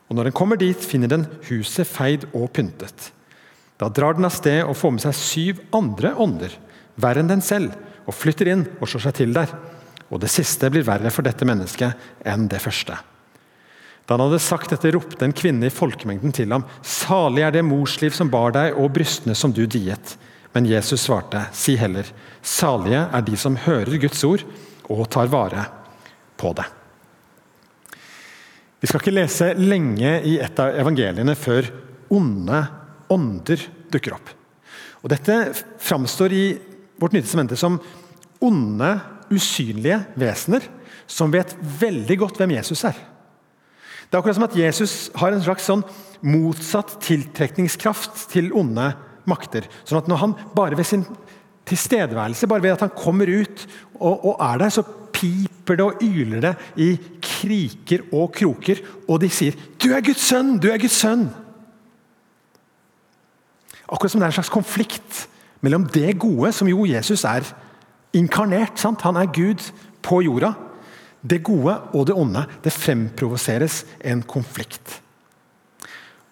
Og 0.07 0.15
Når 0.15 0.29
den 0.29 0.35
kommer 0.35 0.55
dit, 0.55 0.77
finner 0.79 1.11
den 1.11 1.25
huset 1.49 1.87
feid 1.87 2.27
og 2.33 2.51
pyntet. 2.55 3.11
Da 3.77 3.89
drar 3.89 4.15
den 4.17 4.25
av 4.25 4.33
sted 4.33 4.63
og 4.63 4.77
får 4.77 4.95
med 4.95 5.03
seg 5.03 5.17
syv 5.19 5.59
andre 5.75 6.13
ånder, 6.15 6.53
verre 6.95 7.21
enn 7.21 7.29
den 7.29 7.43
selv, 7.45 7.75
og 8.07 8.15
flytter 8.15 8.49
inn 8.53 8.63
og 8.79 8.87
slår 8.87 9.03
seg 9.09 9.17
til 9.19 9.35
der. 9.35 9.51
Og 10.07 10.21
det 10.23 10.31
siste 10.31 10.69
blir 10.71 10.87
verre 10.87 11.11
for 11.11 11.27
dette 11.27 11.45
mennesket 11.45 12.25
enn 12.25 12.47
det 12.49 12.63
første. 12.63 12.95
Da 14.07 14.15
han 14.15 14.23
hadde 14.23 14.39
sagt 14.39 14.71
dette, 14.71 14.93
ropte 14.95 15.27
en 15.27 15.35
kvinne 15.35 15.67
i 15.67 15.73
folkemengden 15.73 16.31
til 16.31 16.55
ham. 16.55 16.63
Salig 16.79 17.43
er 17.43 17.51
det 17.51 17.65
morsliv 17.67 18.15
som 18.15 18.31
bar 18.31 18.55
deg, 18.55 18.77
og 18.79 18.93
brystene 18.95 19.35
som 19.35 19.51
du 19.51 19.65
diet. 19.67 20.15
Men 20.55 20.69
Jesus 20.69 21.03
svarte, 21.03 21.43
si 21.51 21.75
heller, 21.77 22.07
salige 22.39 23.03
er 23.11 23.27
de 23.27 23.35
som 23.37 23.59
hører 23.67 23.99
Guds 23.99 24.23
ord 24.23 24.47
og 24.87 25.09
tar 25.11 25.27
vare 25.29 25.67
på 26.39 26.55
det. 26.55 26.65
Vi 28.77 28.87
skal 28.89 29.01
ikke 29.01 29.15
lese 29.15 29.51
lenge 29.57 30.11
i 30.29 30.37
et 30.43 30.59
av 30.61 30.75
evangeliene 30.77 31.33
før 31.37 31.69
onde 32.13 32.59
ånder 33.13 33.63
dukker 33.91 34.17
opp. 34.17 34.29
Og 35.01 35.09
Dette 35.13 35.37
framstår 35.81 36.35
i 36.35 36.45
vårt 36.99 37.15
Nye 37.15 37.57
som 37.57 37.79
onde, 38.43 38.89
usynlige 39.27 39.97
vesener 40.15 40.63
som 41.07 41.31
vet 41.33 41.55
veldig 41.81 42.17
godt 42.21 42.37
hvem 42.39 42.53
Jesus 42.55 42.83
er. 42.87 42.95
Det 44.07 44.15
er 44.15 44.21
akkurat 44.21 44.37
som 44.37 44.45
at 44.45 44.55
Jesus 44.55 44.93
har 45.19 45.33
en 45.33 45.43
slags 45.43 45.65
sånn 45.67 45.83
motsatt 46.23 46.93
tiltrekningskraft 47.03 48.27
til 48.31 48.53
onde 48.55 48.93
makter. 49.27 49.67
Sånn 49.83 49.99
at 49.99 50.07
når 50.07 50.21
han 50.21 50.35
bare 50.55 50.77
ved 50.79 50.87
sin 50.87 51.03
tilstedeværelse, 51.67 52.47
bare 52.47 52.63
ved 52.63 52.77
at 52.77 52.85
han 52.85 52.95
kommer 52.95 53.27
ut 53.27 53.65
og, 53.99 54.13
og 54.13 54.33
er 54.39 54.61
der, 54.63 54.71
så 54.71 54.85
piper 55.17 55.79
det 55.79 55.85
og 55.85 56.03
yler 56.05 56.43
det 56.43 56.53
i 56.77 56.91
kriker 57.23 58.05
og 58.13 58.31
kroker, 58.37 58.81
og 59.09 59.21
de 59.21 59.29
sier 59.29 59.57
'Du 59.77 59.89
er 59.93 60.01
Guds 60.01 60.21
sønn! 60.21 60.59
Du 60.59 60.69
er 60.69 60.77
Guds 60.77 61.01
sønn!' 61.03 61.29
Akkurat 63.87 64.11
som 64.11 64.19
det 64.19 64.27
er 64.27 64.33
en 64.35 64.39
slags 64.43 64.51
konflikt 64.51 65.27
mellom 65.63 65.87
det 65.87 66.19
gode, 66.19 66.51
som 66.51 66.67
jo 66.67 66.85
Jesus 66.85 67.23
er 67.23 67.45
inkarnert. 68.13 68.79
Sant? 68.79 69.01
Han 69.01 69.15
er 69.15 69.31
Gud 69.31 69.63
på 70.03 70.21
jorda. 70.21 70.53
Det 71.23 71.43
gode 71.43 71.73
og 71.93 72.07
det 72.07 72.15
onde. 72.15 72.45
Det 72.63 72.73
fremprovoseres 72.73 73.85
en 74.03 74.21
konflikt. 74.27 75.01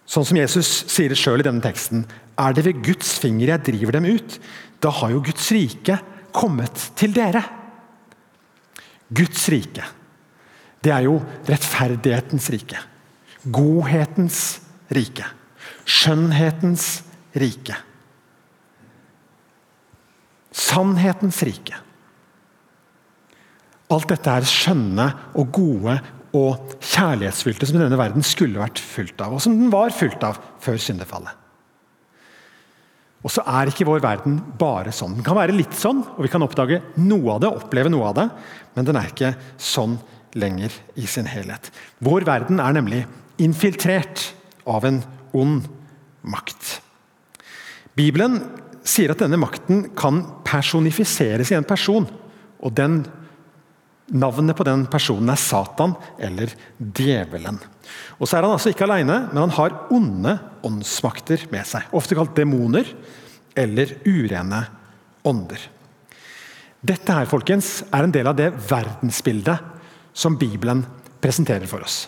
Sånn 0.06 0.26
som 0.28 0.38
Jesus 0.38 0.68
sier 0.92 1.10
det 1.10 1.18
sjøl 1.18 1.42
i 1.42 1.48
denne 1.48 1.64
teksten. 1.64 2.06
Er 2.38 2.54
det 2.54 2.66
ved 2.68 2.84
Guds 2.84 3.16
finger 3.20 3.56
jeg 3.56 3.66
driver 3.72 3.96
dem 3.98 4.06
ut, 4.06 4.40
da 4.84 4.92
har 4.92 5.14
jo 5.16 5.24
Guds 5.24 5.48
rike 5.56 5.98
kommet 6.36 6.92
til 7.00 7.16
dere. 7.16 7.42
Guds 9.14 9.46
rike, 9.54 9.86
det 10.86 10.94
er 10.94 11.06
jo 11.08 11.20
rettferdighetens 11.48 12.50
rike. 12.54 12.80
Godhetens 13.46 14.40
rike. 14.94 15.26
Skjønnhetens 15.86 16.88
rike. 17.38 17.78
Sannhetens 20.56 21.42
rike. 21.46 21.78
Alt 23.94 24.10
dette 24.10 24.34
er 24.34 24.48
skjønne 24.50 25.08
og 25.38 25.52
gode 25.54 25.98
og 26.36 26.76
kjærlighetsfylte 26.82 27.70
som 27.70 27.80
denne 27.80 28.00
verden 28.00 28.26
skulle 28.26 28.60
vært 28.60 28.82
fylt 28.82 29.22
av, 29.22 29.36
og 29.38 29.44
som 29.44 29.56
den 29.56 29.72
var 29.74 29.94
fylt 29.96 30.24
av 30.26 30.40
før 30.64 30.80
syndefallet. 30.82 31.45
Og 33.26 33.34
så 33.34 33.42
er 33.50 33.72
ikke 33.72 33.88
vår 33.90 34.04
verden 34.04 34.38
bare 34.60 34.94
sånn. 34.94 35.16
Den 35.18 35.26
kan 35.26 35.38
være 35.38 35.56
litt 35.56 35.74
sånn, 35.74 36.04
og 36.14 36.22
vi 36.22 36.30
kan 36.30 36.46
oppdage 36.46 36.78
noe 37.02 37.34
av 37.34 37.42
det, 37.42 37.50
oppleve 37.50 37.90
noe 37.90 38.12
av 38.12 38.20
det, 38.20 38.26
men 38.78 38.86
den 38.86 39.00
er 39.00 39.10
ikke 39.10 39.34
sånn 39.58 39.98
lenger 40.38 40.74
i 41.00 41.08
sin 41.10 41.26
helhet. 41.32 41.72
Vår 42.06 42.28
verden 42.28 42.62
er 42.62 42.76
nemlig 42.78 43.02
infiltrert 43.42 44.28
av 44.70 44.86
en 44.86 45.02
ond 45.36 45.66
makt. 46.22 46.78
Bibelen 47.98 48.38
sier 48.86 49.14
at 49.14 49.24
denne 49.24 49.40
makten 49.42 49.88
kan 49.98 50.22
personifiseres 50.46 51.52
i 51.52 51.58
en 51.58 51.68
person. 51.68 52.06
og 52.60 52.74
den 52.74 53.06
Navnet 54.06 54.54
på 54.54 54.64
den 54.64 54.84
personen 54.86 55.32
er 55.34 55.40
Satan 55.42 55.96
eller 56.22 56.52
Djevelen. 56.78 57.58
Og 58.20 58.28
så 58.28 58.38
er 58.38 58.46
Han 58.46 58.56
altså 58.56 58.72
ikke 58.72 58.88
alene, 58.88 59.28
men 59.32 59.42
han 59.46 59.56
har 59.58 59.78
onde 59.94 60.38
åndsmakter 60.66 61.48
med 61.52 61.66
seg. 61.68 61.88
Ofte 61.94 62.16
kalt 62.18 62.36
demoner 62.38 62.88
eller 63.56 63.96
urene 64.06 64.66
ånder. 65.26 65.62
Dette 66.86 67.14
her, 67.16 67.26
folkens, 67.26 67.84
er 67.90 68.06
en 68.06 68.14
del 68.14 68.28
av 68.30 68.38
det 68.38 68.52
verdensbildet 68.70 69.58
som 70.16 70.38
Bibelen 70.38 70.84
presenterer 71.24 71.66
for 71.70 71.82
oss. 71.86 72.06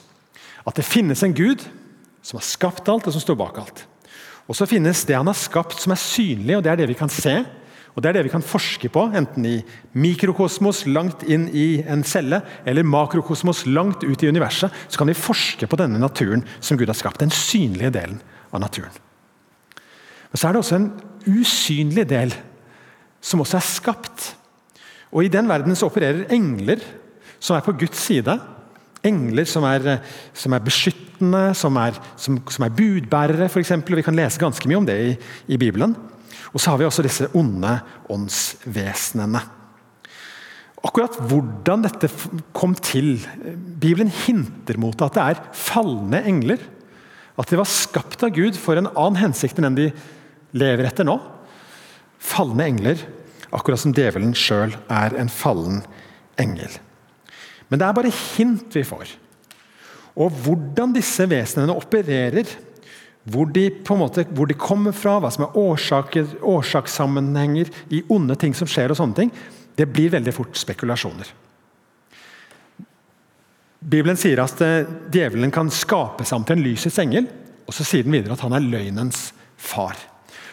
At 0.67 0.77
det 0.77 0.85
finnes 0.85 1.23
en 1.23 1.35
Gud 1.35 1.63
som 2.21 2.37
har 2.37 2.45
skapt 2.45 2.89
alt, 2.91 3.07
og 3.07 3.15
som 3.15 3.23
står 3.23 3.39
bak 3.39 3.57
alt. 3.61 3.85
Og 4.47 4.55
så 4.55 4.67
finnes 4.69 5.03
det 5.07 5.15
han 5.17 5.27
har 5.27 5.37
skapt 5.37 5.79
som 5.81 5.93
er 5.95 6.01
synlig, 6.01 6.57
og 6.57 6.63
det 6.63 6.71
er 6.71 6.81
det 6.81 6.89
vi 6.91 6.99
kan 6.99 7.11
se 7.11 7.39
og 7.97 8.03
Det 8.03 8.11
er 8.11 8.19
det 8.19 8.27
vi 8.27 8.29
kan 8.29 8.45
forske 8.45 8.91
på, 8.93 9.07
enten 9.17 9.45
i 9.49 9.55
mikrokosmos 9.97 10.83
langt 10.85 11.23
inn 11.25 11.47
i 11.49 11.81
en 11.81 12.03
celle, 12.05 12.43
eller 12.61 12.85
makrokosmos 12.85 13.63
langt 13.65 14.03
ut 14.05 14.21
i 14.21 14.29
universet. 14.29 14.69
Så 14.85 14.99
kan 15.01 15.09
vi 15.09 15.17
forske 15.17 15.65
på 15.65 15.79
denne 15.81 15.97
naturen 15.97 16.43
som 16.61 16.77
Gud 16.77 16.91
har 16.91 16.97
skapt. 16.97 17.23
Den 17.23 17.33
synlige 17.33 17.89
delen 17.95 18.19
av 18.53 18.61
naturen. 18.61 18.93
Men 20.29 20.37
så 20.37 20.45
er 20.45 20.53
det 20.53 20.61
også 20.61 20.77
en 20.77 20.91
usynlig 21.25 22.05
del 22.05 22.35
som 23.17 23.41
også 23.41 23.57
er 23.57 23.65
skapt. 23.65 24.27
Og 25.09 25.25
I 25.25 25.31
den 25.33 25.49
verden 25.49 25.73
så 25.73 25.89
opererer 25.89 26.29
engler 26.29 26.83
som 27.39 27.57
er 27.57 27.65
på 27.65 27.73
Guds 27.81 27.97
side. 27.97 28.35
Engler 29.01 29.49
som 29.49 29.65
er, 29.65 30.03
som 30.37 30.53
er 30.53 30.61
beskyttende, 30.61 31.41
som 31.57 31.81
er, 31.81 31.97
som, 32.13 32.37
som 32.45 32.67
er 32.67 32.77
budbærere, 32.77 33.49
f.eks. 33.49 33.73
Vi 33.89 34.05
kan 34.05 34.21
lese 34.21 34.37
ganske 34.37 34.69
mye 34.69 34.83
om 34.83 34.85
det 34.85 34.99
i, 35.01 35.17
i 35.55 35.57
Bibelen. 35.57 35.97
Og 36.53 36.61
så 36.61 36.71
har 36.71 36.79
vi 36.79 36.87
også 36.87 37.05
disse 37.05 37.29
onde 37.37 37.73
åndsvesenene. 38.13 39.41
Akkurat 40.85 41.17
hvordan 41.29 41.83
dette 41.83 42.09
kom 42.55 42.75
til 42.77 43.17
Bibelen 43.81 44.11
hinter 44.25 44.77
mot 44.79 45.01
at 45.03 45.17
det 45.17 45.23
er 45.23 45.41
falne 45.57 46.21
engler. 46.29 46.61
At 47.37 47.49
de 47.51 47.59
var 47.59 47.69
skapt 47.69 48.23
av 48.25 48.33
Gud 48.35 48.57
for 48.57 48.79
en 48.79 48.89
annen 48.93 49.19
hensikt 49.27 49.59
enn 49.59 49.69
den 49.69 49.79
de 49.79 49.87
lever 50.57 50.87
etter 50.89 51.07
nå. 51.07 51.17
Falne 52.17 52.65
engler, 52.65 53.01
akkurat 53.53 53.81
som 53.81 53.93
djevelen 53.95 54.33
sjøl 54.37 54.73
er 54.89 55.15
en 55.19 55.31
fallen 55.31 55.83
engel. 56.41 56.71
Men 57.67 57.81
det 57.81 57.87
er 57.87 57.97
bare 57.97 58.13
hint 58.37 58.73
vi 58.77 58.85
får. 58.87 59.11
Og 60.17 60.33
hvordan 60.45 60.95
disse 60.95 61.27
vesenene 61.29 61.75
opererer, 61.77 62.47
hvor 63.27 63.49
de, 63.51 63.65
måte, 63.99 64.23
hvor 64.31 64.47
de 64.47 64.55
kommer 64.55 64.95
fra, 64.95 65.17
hva 65.19 65.31
som 65.33 65.47
er 65.47 65.57
årsaker, 65.59 66.37
årsakssammenhenger 66.47 67.71
i 67.91 68.03
onde 68.13 68.37
ting 68.39 68.55
som 68.55 68.69
skjer, 68.69 68.93
og 68.93 68.99
sånne 68.99 69.19
ting, 69.19 69.33
det 69.77 69.89
blir 69.91 70.13
veldig 70.15 70.33
fort 70.35 70.57
spekulasjoner. 70.57 71.33
Bibelen 73.87 74.17
sier 74.19 74.41
at 74.41 74.61
uh, 74.63 74.89
djevelen 75.13 75.51
kan 75.53 75.69
skape 75.71 76.25
seg 76.25 76.39
om 76.39 76.45
til 76.47 76.57
en 76.57 76.65
lysets 76.65 76.97
engel. 77.03 77.27
og 77.67 77.75
Så 77.75 77.85
sier 77.85 78.07
den 78.07 78.15
videre 78.15 78.35
at 78.35 78.43
han 78.45 78.55
er 78.57 78.65
løgnens 78.65 79.31
far. 79.57 79.99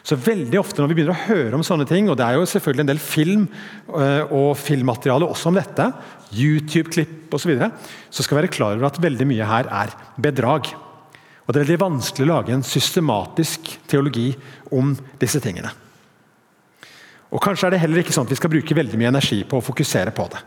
Så 0.04 0.18
veldig 0.20 0.58
ofte 0.60 0.82
når 0.82 0.90
vi 0.90 0.98
begynner 0.98 1.16
å 1.16 1.26
høre 1.30 1.56
om 1.56 1.64
sånne 1.64 1.86
ting, 1.88 2.10
og 2.12 2.18
det 2.20 2.26
er 2.26 2.36
jo 2.36 2.44
selvfølgelig 2.50 2.84
en 2.84 2.90
del 2.90 3.00
film 3.00 3.46
uh, 3.94 4.28
og 4.28 4.50
filmmateriale 4.60 5.30
også 5.30 5.48
om 5.50 5.56
dette, 5.56 5.88
YouTube-klipp 6.34 7.32
osv., 7.32 7.46
så, 7.46 7.50
videre, 7.50 7.70
så 8.12 8.22
skal 8.22 8.36
vi 8.36 8.42
være 8.42 8.52
klar 8.54 8.76
over 8.76 8.90
at 8.90 9.00
veldig 9.02 9.26
mye 9.30 9.48
her 9.48 9.70
er 9.72 9.94
bedrag. 10.20 10.74
Og 11.44 11.52
Det 11.52 11.60
er 11.60 11.66
veldig 11.66 11.82
vanskelig 11.82 12.24
å 12.24 12.32
lage 12.32 12.54
en 12.54 12.64
systematisk 12.64 13.74
teologi 13.90 14.30
om 14.72 14.94
disse 15.20 15.40
tingene. 15.44 15.72
Og 17.34 17.42
Kanskje 17.42 17.68
er 17.68 17.74
det 17.74 17.82
heller 17.82 18.00
ikke 18.00 18.14
sånn 18.14 18.28
at 18.28 18.32
vi 18.32 18.38
skal 18.38 18.52
bruke 18.52 18.76
veldig 18.78 19.00
mye 19.00 19.12
energi 19.12 19.42
på 19.48 19.58
å 19.58 19.64
fokusere 19.64 20.14
på 20.14 20.28
det. 20.32 20.40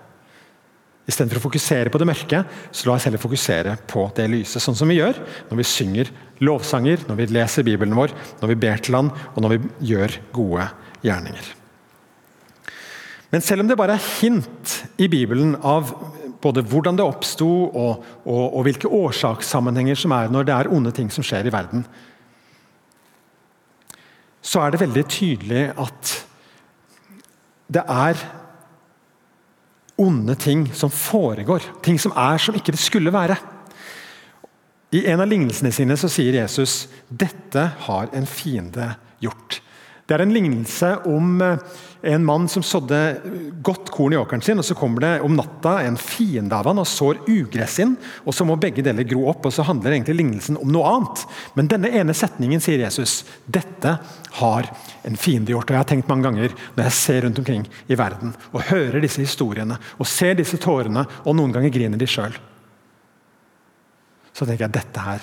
Istedenfor 1.08 1.40
å 1.40 1.46
fokusere 1.46 1.92
på 1.92 2.00
det 2.02 2.08
mørke, 2.10 2.42
så 2.72 2.88
la 2.88 2.98
oss 2.98 3.06
heller 3.08 3.22
fokusere 3.22 3.78
på 3.88 4.10
det 4.18 4.26
lyse. 4.32 4.60
Sånn 4.60 4.76
som 4.76 4.90
vi 4.92 4.98
gjør 4.98 5.20
når 5.48 5.62
vi 5.62 5.68
synger 5.68 6.12
lovsanger, 6.44 7.06
når 7.08 7.22
vi 7.22 7.30
leser 7.32 7.68
Bibelen 7.68 7.96
vår, 7.96 8.12
når 8.42 8.52
vi 8.52 8.60
ber 8.66 8.84
til 8.84 8.98
Han, 9.00 9.14
og 9.32 9.40
når 9.44 9.56
vi 9.56 9.94
gjør 9.94 10.18
gode 10.36 10.68
gjerninger. 11.06 11.54
Men 13.32 13.44
selv 13.44 13.64
om 13.64 13.70
det 13.70 13.80
bare 13.80 13.96
er 13.96 14.10
hint 14.20 14.76
i 15.00 15.08
Bibelen 15.12 15.56
av 15.60 15.92
både 16.42 16.64
hvordan 16.66 16.98
det 16.98 17.06
oppsto 17.06 17.50
og, 17.68 18.06
og, 18.26 18.44
og, 18.46 18.62
hvilke 18.68 18.92
årsakssammenhenger 18.94 19.98
som 19.98 20.14
er 20.16 20.32
når 20.32 20.48
det 20.48 20.56
er 20.56 20.72
onde 20.74 20.94
ting 20.96 21.10
som 21.14 21.26
skjer 21.26 21.50
i 21.50 21.54
verden, 21.54 21.86
så 24.42 24.64
er 24.64 24.72
det 24.72 24.82
veldig 24.82 25.06
tydelig 25.12 25.64
at 25.76 26.14
det 27.68 27.84
er 27.84 28.22
onde 29.98 30.36
ting 30.40 30.68
som 30.78 30.94
foregår. 30.94 31.66
Ting 31.84 32.00
som 32.00 32.14
er 32.16 32.40
som 32.40 32.56
ikke 32.56 32.72
det 32.72 32.80
skulle 32.80 33.12
være. 33.14 33.36
I 34.96 35.04
en 35.12 35.20
av 35.20 35.28
lignelsene 35.28 35.74
sine 35.76 35.98
så 36.00 36.08
sier 36.12 36.38
Jesus 36.38 36.86
dette 37.10 37.66
har 37.88 38.14
en 38.16 38.30
fiende 38.30 38.94
gjort. 39.24 39.60
Det 40.08 40.16
er 40.16 40.24
en 40.24 40.32
lignelse 40.32 40.90
om 41.12 41.42
eh, 41.44 41.64
en 42.08 42.24
mann 42.24 42.46
som 42.48 42.64
sådde 42.64 43.00
godt 43.66 43.90
korn 43.92 44.14
i 44.14 44.18
åkeren 44.18 44.42
sin. 44.42 44.60
og 44.62 44.66
Så 44.66 44.76
kommer 44.80 45.04
det 45.04 45.10
om 45.22 45.36
natta 45.36 45.82
en 45.84 45.98
fiende 46.00 46.56
av 46.56 46.70
han 46.70 46.80
og 46.80 46.88
sår 46.88 47.26
ugress 47.28 47.76
inn. 47.84 47.98
og 48.24 48.36
Så 48.36 48.48
må 48.48 48.56
begge 48.56 48.86
deler 48.86 49.04
gro 49.04 49.26
opp. 49.28 49.46
og 49.46 49.54
Så 49.54 49.66
handler 49.68 49.92
egentlig 49.92 50.16
lignelsen 50.22 50.62
om 50.62 50.72
noe 50.72 50.88
annet. 50.94 51.26
Men 51.60 51.68
denne 51.68 51.92
ene 51.92 52.16
setningen 52.16 52.64
sier 52.64 52.86
Jesus 52.86 53.26
dette 53.44 53.98
har 54.40 54.72
en 55.04 55.20
fiende 55.20 55.52
gjort. 55.52 55.68
og 55.68 55.76
Jeg 55.76 55.84
har 55.84 55.92
tenkt 55.92 56.08
mange 56.08 56.30
ganger 56.30 56.56
når 56.78 56.88
jeg 56.88 56.98
ser 57.02 57.22
rundt 57.28 57.44
omkring 57.44 57.68
i 57.92 58.00
verden 58.00 58.36
og 58.54 58.68
hører 58.72 59.04
disse 59.04 59.22
historiene 59.22 59.76
og 59.98 60.08
ser 60.08 60.40
disse 60.40 60.58
tårene, 60.58 61.04
og 61.26 61.36
noen 61.36 61.52
ganger 61.52 61.74
griner 61.74 62.00
de 62.00 62.08
sjøl. 62.08 62.36
så 64.38 64.46
tenker 64.46 64.68
jeg 64.68 64.78
dette 64.78 65.02
her 65.02 65.22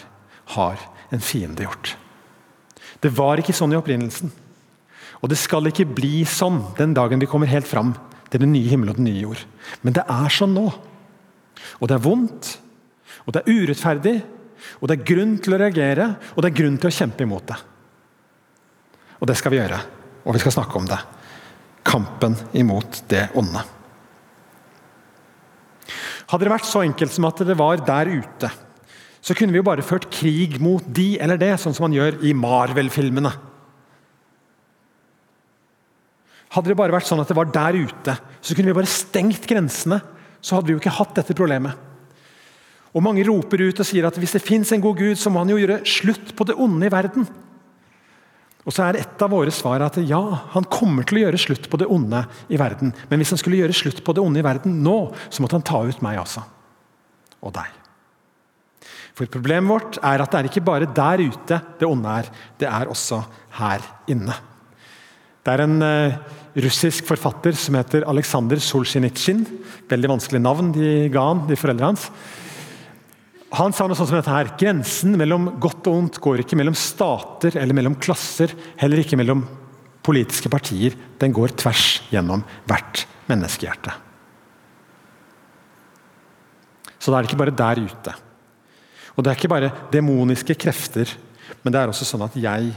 har 0.59 0.81
en 1.15 1.21
fiende 1.21 1.63
gjort. 1.63 1.97
Det 3.01 3.13
var 3.15 3.39
ikke 3.39 3.55
sånn 3.55 3.73
i 3.73 3.79
opprinnelsen. 3.79 4.44
Og 5.23 5.31
det 5.31 5.39
skal 5.41 5.71
ikke 5.71 5.87
bli 5.89 6.25
sånn 6.29 6.61
den 6.79 6.95
dagen 6.97 7.23
vi 7.23 7.29
kommer 7.31 7.51
helt 7.51 7.69
fram 7.69 7.95
til 8.33 8.43
den 8.43 8.53
nye 8.55 8.71
himmel 8.71 8.93
og 8.93 8.99
den 8.99 9.09
nye 9.09 9.23
jord. 9.23 9.43
Men 9.83 9.97
det 9.97 10.05
er 10.11 10.33
sånn 10.33 10.55
nå. 10.57 10.67
Og 11.79 11.91
det 11.91 11.97
er 11.97 12.05
vondt, 12.05 12.51
og 13.25 13.35
det 13.35 13.43
er 13.43 13.61
urettferdig, 13.61 14.17
og 14.81 14.89
det 14.89 14.97
er 14.97 15.07
grunn 15.07 15.37
til 15.43 15.55
å 15.55 15.61
reagere, 15.61 16.09
og 16.35 16.43
det 16.43 16.51
er 16.51 16.59
grunn 16.59 16.81
til 16.81 16.91
å 16.91 16.97
kjempe 16.97 17.25
imot 17.27 17.47
det. 17.51 17.61
Og 19.21 19.31
det 19.31 19.37
skal 19.39 19.55
vi 19.55 19.61
gjøre, 19.61 19.79
og 20.25 20.37
vi 20.37 20.43
skal 20.43 20.57
snakke 20.59 20.81
om 20.81 20.89
det. 20.89 20.99
Kampen 21.85 22.37
imot 22.57 23.05
det 23.11 23.29
onde. 23.39 23.63
Hadde 26.33 26.47
det 26.47 26.55
vært 26.55 26.69
så 26.69 26.83
enkelt 26.85 27.13
som 27.13 27.27
at 27.29 27.43
det 27.47 27.57
var 27.59 27.83
der 27.85 28.11
ute, 28.17 28.51
så 29.25 29.37
kunne 29.37 29.55
vi 29.55 29.61
jo 29.61 29.67
bare 29.67 29.85
ført 29.85 30.11
krig 30.13 30.59
mot 30.61 30.85
de 30.85 31.15
eller 31.23 31.41
det, 31.41 31.55
sånn 31.61 31.77
som 31.77 31.87
man 31.87 31.97
gjør 31.97 32.19
i 32.27 32.35
Marvel-filmene. 32.37 33.33
Hadde 36.55 36.71
det 36.71 36.79
bare 36.79 36.95
vært 36.95 37.09
sånn 37.09 37.23
at 37.23 37.31
det 37.31 37.37
var 37.37 37.51
der 37.51 37.81
ute, 37.83 38.15
så 38.41 38.55
kunne 38.55 38.71
vi 38.71 38.77
bare 38.77 38.91
stengt 38.91 39.49
grensene. 39.51 39.99
Så 40.45 40.55
hadde 40.55 40.71
vi 40.71 40.77
jo 40.77 40.83
ikke 40.83 40.95
hatt 40.95 41.17
dette 41.17 41.35
problemet. 41.37 41.75
Og 42.95 43.03
Mange 43.03 43.25
roper 43.27 43.65
ut 43.65 43.81
og 43.83 43.89
sier 43.89 44.07
at 44.07 44.19
hvis 44.21 44.37
det 44.37 44.45
fins 44.45 44.71
en 44.73 44.83
god 44.83 45.01
Gud, 45.01 45.19
så 45.19 45.33
må 45.33 45.43
han 45.43 45.51
jo 45.51 45.59
gjøre 45.59 45.81
slutt 45.89 46.31
på 46.39 46.47
det 46.47 46.55
onde 46.63 46.87
i 46.87 46.93
verden. 46.95 47.27
Og 48.65 48.73
så 48.73 48.87
er 48.87 49.01
Et 49.03 49.23
av 49.23 49.31
våre 49.31 49.53
svar 49.53 49.83
at 49.85 49.99
ja, 50.07 50.21
han 50.55 50.65
kommer 50.71 51.05
til 51.05 51.19
å 51.19 51.25
gjøre 51.27 51.41
slutt 51.41 51.69
på 51.69 51.81
det 51.81 51.89
onde 51.91 52.23
i 52.49 52.61
verden. 52.61 52.95
Men 53.11 53.21
hvis 53.21 53.35
han 53.35 53.41
skulle 53.41 53.59
gjøre 53.61 53.77
slutt 53.77 54.05
på 54.05 54.15
det 54.15 54.23
onde 54.23 54.41
i 54.41 54.47
verden 54.47 54.79
nå, 54.85 54.99
så 55.29 55.43
måtte 55.43 55.59
han 55.59 55.67
ta 55.67 55.83
ut 55.85 56.01
meg 56.07 56.21
også. 56.23 56.45
Og 57.45 57.53
deg. 57.57 57.69
For 59.15 59.31
Problemet 59.31 59.71
vårt 59.71 59.99
er 60.03 60.23
at 60.23 60.33
det 60.33 60.41
er 60.41 60.49
ikke 60.49 60.65
bare 60.65 60.91
der 60.91 61.23
ute 61.23 61.61
det 61.79 61.87
onde 61.87 62.17
er, 62.23 62.31
det 62.59 62.71
er 62.71 62.91
også 62.91 63.21
her 63.61 63.85
inne. 64.11 64.35
Det 65.45 65.53
er 65.53 65.63
en 65.67 65.77
uh, 65.85 66.17
russisk 66.55 67.09
forfatter 67.09 67.57
som 67.59 67.75
heter 67.79 68.07
Aleksandr 68.11 68.61
Solzjenitsyn. 68.63 69.43
Veldig 69.91 70.11
vanskelig 70.13 70.41
navn 70.43 70.71
de 70.75 71.09
ga 71.13 71.27
han, 71.31 71.45
de 71.49 71.59
foreldrene 71.59 71.95
hans. 71.95 72.09
Han 73.55 73.75
sa 73.75 73.87
noe 73.87 73.99
sånt 73.99 74.11
som 74.11 74.19
dette 74.19 74.33
her. 74.35 74.53
Grensen 74.59 75.15
mellom 75.19 75.53
godt 75.63 75.87
og 75.91 75.99
ondt 75.99 76.21
går 76.23 76.43
ikke 76.43 76.59
mellom 76.59 76.77
stater 76.79 77.59
eller 77.61 77.77
mellom 77.77 77.99
klasser, 78.03 78.55
heller 78.81 79.03
ikke 79.03 79.19
mellom 79.19 79.45
politiske 80.05 80.51
partier. 80.51 80.97
Den 81.21 81.35
går 81.35 81.55
tvers 81.63 82.03
gjennom 82.11 82.43
hvert 82.71 83.05
menneskehjerte. 83.31 83.95
Så 86.99 87.13
det 87.13 87.19
er 87.19 87.29
ikke 87.29 87.41
bare 87.41 87.55
der 87.55 87.83
ute. 87.85 88.15
Og 89.15 89.23
det 89.23 89.31
er 89.31 89.39
ikke 89.39 89.53
bare 89.53 89.73
demoniske 89.93 90.57
krefter, 90.59 91.11
men 91.63 91.75
det 91.75 91.81
er 91.81 91.91
også 91.91 92.07
sånn 92.09 92.25
at 92.27 92.35
jeg 92.41 92.73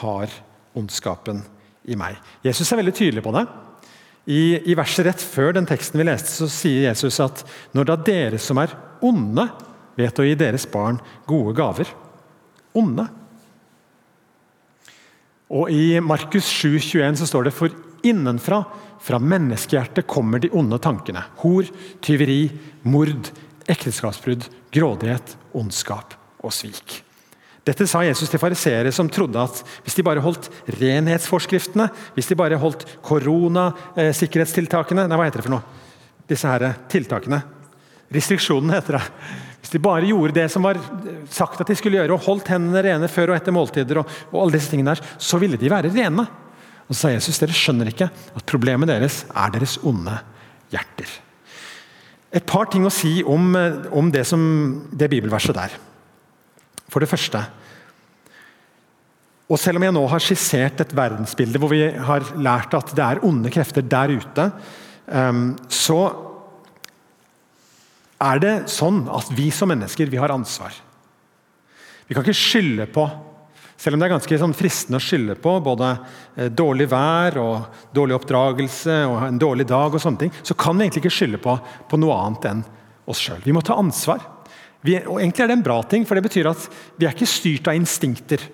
har 0.00 0.32
ondskapen 0.74 1.44
i 1.84 1.98
meg. 1.98 2.18
Jesus 2.44 2.70
er 2.72 2.80
veldig 2.80 2.94
tydelig 2.96 3.24
på 3.24 3.34
det. 3.34 3.44
I, 4.24 4.72
I 4.72 4.76
verset 4.78 5.04
rett 5.08 5.20
før 5.20 5.52
den 5.56 5.68
teksten 5.68 6.00
vi 6.00 6.06
leste, 6.08 6.32
så 6.32 6.48
sier 6.48 6.88
Jesus 6.88 7.20
at 7.20 7.42
når 7.76 7.90
da 7.90 7.98
dere 8.06 8.40
som 8.40 8.60
er 8.62 8.72
onde, 9.04 9.48
vet 9.98 10.18
å 10.18 10.24
gi 10.26 10.34
deres 10.38 10.64
barn 10.70 10.98
gode 11.28 11.52
gaver. 11.58 11.90
Onde. 12.74 13.04
Og 15.54 15.70
I 15.70 16.00
Markus 16.02 16.48
7, 16.48 16.80
21 16.80 17.20
så 17.20 17.28
står 17.28 17.48
det 17.48 17.54
for 17.54 17.74
innenfra, 18.04 18.64
fra 19.04 19.20
menneskehjertet, 19.20 20.08
kommer 20.08 20.40
de 20.40 20.50
onde 20.56 20.80
tankene. 20.82 21.22
Hor, 21.44 21.68
tyveri, 22.04 22.48
mord, 22.88 23.28
ekteskapsbrudd, 23.70 24.48
grådighet, 24.74 25.36
ondskap 25.56 26.16
og 26.40 26.52
svik. 26.56 27.02
Dette 27.64 27.86
sa 27.88 28.02
Jesus 28.04 28.28
til 28.28 28.40
fariseere 28.40 28.92
som 28.92 29.08
trodde 29.08 29.40
at 29.40 29.62
hvis 29.86 29.96
de 29.96 30.04
bare 30.04 30.20
holdt 30.24 30.50
renhetsforskriftene, 30.76 31.88
hvis 32.16 32.28
de 32.28 32.36
bare 32.36 32.60
holdt 32.60 32.84
koronasikkerhetstiltakene 33.06 35.06
Nei, 35.08 35.16
hva 35.16 35.24
heter 35.28 35.40
det 35.40 35.46
for 35.46 35.56
noe? 35.56 35.64
Disse 36.28 36.48
her 36.48 36.74
tiltakene. 36.92 37.40
Restriksjonene 38.12 38.76
heter 38.76 38.98
det. 38.98 39.04
Hvis 39.64 39.72
de 39.72 39.80
bare 39.80 40.10
gjorde 40.10 40.36
det 40.36 40.44
som 40.52 40.66
var 40.66 40.76
sagt 41.32 41.62
at 41.64 41.70
de 41.70 41.76
skulle 41.78 41.96
gjøre, 41.96 42.12
og 42.12 42.26
holdt 42.26 42.50
hendene 42.52 42.82
rene 42.84 43.08
før 43.08 43.32
og 43.32 43.38
etter 43.38 43.54
måltider, 43.56 44.02
og, 44.02 44.10
og 44.28 44.42
alle 44.42 44.58
disse 44.58 44.68
tingene 44.72 44.92
der, 44.92 45.00
så 45.16 45.40
ville 45.40 45.56
de 45.60 45.72
være 45.72 45.92
rene. 45.94 46.26
Og 46.84 46.92
så 46.92 47.06
sa 47.06 47.14
Jesus 47.14 47.40
dere 47.40 47.56
skjønner 47.56 47.88
ikke 47.88 48.10
at 48.12 48.50
problemet 48.50 48.92
deres 48.92 49.22
er 49.32 49.56
deres 49.56 49.78
onde 49.88 50.18
hjerter. 50.74 51.08
Et 52.34 52.44
par 52.44 52.68
ting 52.68 52.84
å 52.84 52.92
si 52.92 53.22
om, 53.24 53.56
om 53.94 54.12
det, 54.12 54.26
som, 54.28 54.42
det 54.92 55.08
bibelverset 55.12 55.56
der. 55.56 55.80
For 56.92 57.00
det 57.00 57.08
første 57.08 57.40
og 59.44 59.60
Selv 59.60 59.76
om 59.76 59.84
jeg 59.84 59.92
nå 59.92 60.02
har 60.08 60.22
skissert 60.24 60.78
et 60.80 60.94
verdensbilde 60.96 61.60
hvor 61.60 61.68
vi 61.68 61.82
har 61.84 62.24
lært 62.40 62.72
at 62.78 62.94
det 62.96 63.04
er 63.04 63.20
onde 63.28 63.50
krefter 63.52 63.84
der 63.84 64.14
ute, 64.16 64.46
ehm, 65.12 65.50
så 65.68 65.98
er 68.24 68.40
det 68.40 68.54
sånn 68.72 69.02
at 69.12 69.28
vi 69.36 69.50
som 69.52 69.68
mennesker 69.68 70.08
vi 70.08 70.20
har 70.22 70.32
ansvar. 70.32 70.72
Vi 72.08 72.16
kan 72.16 72.24
ikke 72.24 72.40
skylde 72.40 72.88
på 72.94 73.04
selv 73.76 73.96
om 73.96 74.00
det 74.00 74.06
er 74.06 74.14
ganske 74.14 74.38
sånn 74.40 74.54
fristende 74.56 75.00
å 75.00 75.02
skylde 75.02 75.34
på 75.44 75.52
både 75.64 75.90
eh, 76.38 76.48
dårlig 76.48 76.86
vær 76.88 77.36
og 77.42 77.80
dårlig 77.92 78.16
oppdragelse 78.16 79.00
og 79.10 79.18
en 79.26 79.40
dårlig 79.40 79.66
dag, 79.68 79.92
og 79.92 80.00
sånne 80.00 80.22
ting, 80.22 80.32
så 80.46 80.56
kan 80.56 80.78
vi 80.78 80.86
egentlig 80.86 81.02
ikke 81.04 81.16
skylde 81.18 81.40
på, 81.42 81.56
på 81.90 81.98
noe 82.00 82.16
annet 82.16 82.46
enn 82.48 82.62
oss 83.10 83.20
sjøl. 83.20 83.42
Vi 83.44 83.52
må 83.52 83.60
ta 83.66 83.76
ansvar. 83.76 84.22
Vi, 84.84 84.96
og 85.02 85.18
Egentlig 85.18 85.44
er 85.44 85.50
det 85.50 85.58
en 85.58 85.66
bra 85.66 85.80
ting, 85.90 86.06
for 86.08 86.16
det 86.16 86.24
betyr 86.24 86.48
at 86.48 86.68
vi 86.96 87.08
er 87.08 87.16
ikke 87.16 87.28
styrt 87.28 87.68
av 87.68 87.76
instinkter. 87.76 88.46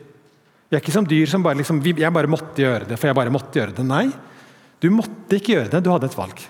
Vi 0.71 0.79
er 0.79 0.85
ikke 0.85 0.95
som 0.95 1.07
dyr 1.09 1.27
som 1.27 1.43
bare 1.43 1.59
liksom, 1.59 1.81
jeg 1.83 2.15
bare 2.15 2.31
måtte 2.31 2.63
gjøre 2.63 2.87
det, 2.87 2.99
for 3.01 3.11
jeg 3.11 3.19
bare 3.19 3.33
måtte 3.35 3.59
gjøre 3.59 3.75
det. 3.75 3.85
Nei, 3.87 4.07
du 4.81 4.87
måtte 4.95 5.41
ikke 5.41 5.57
gjøre 5.57 5.71
det, 5.73 5.83
du 5.83 5.91
hadde 5.91 6.07
et 6.07 6.19
valg. 6.19 6.43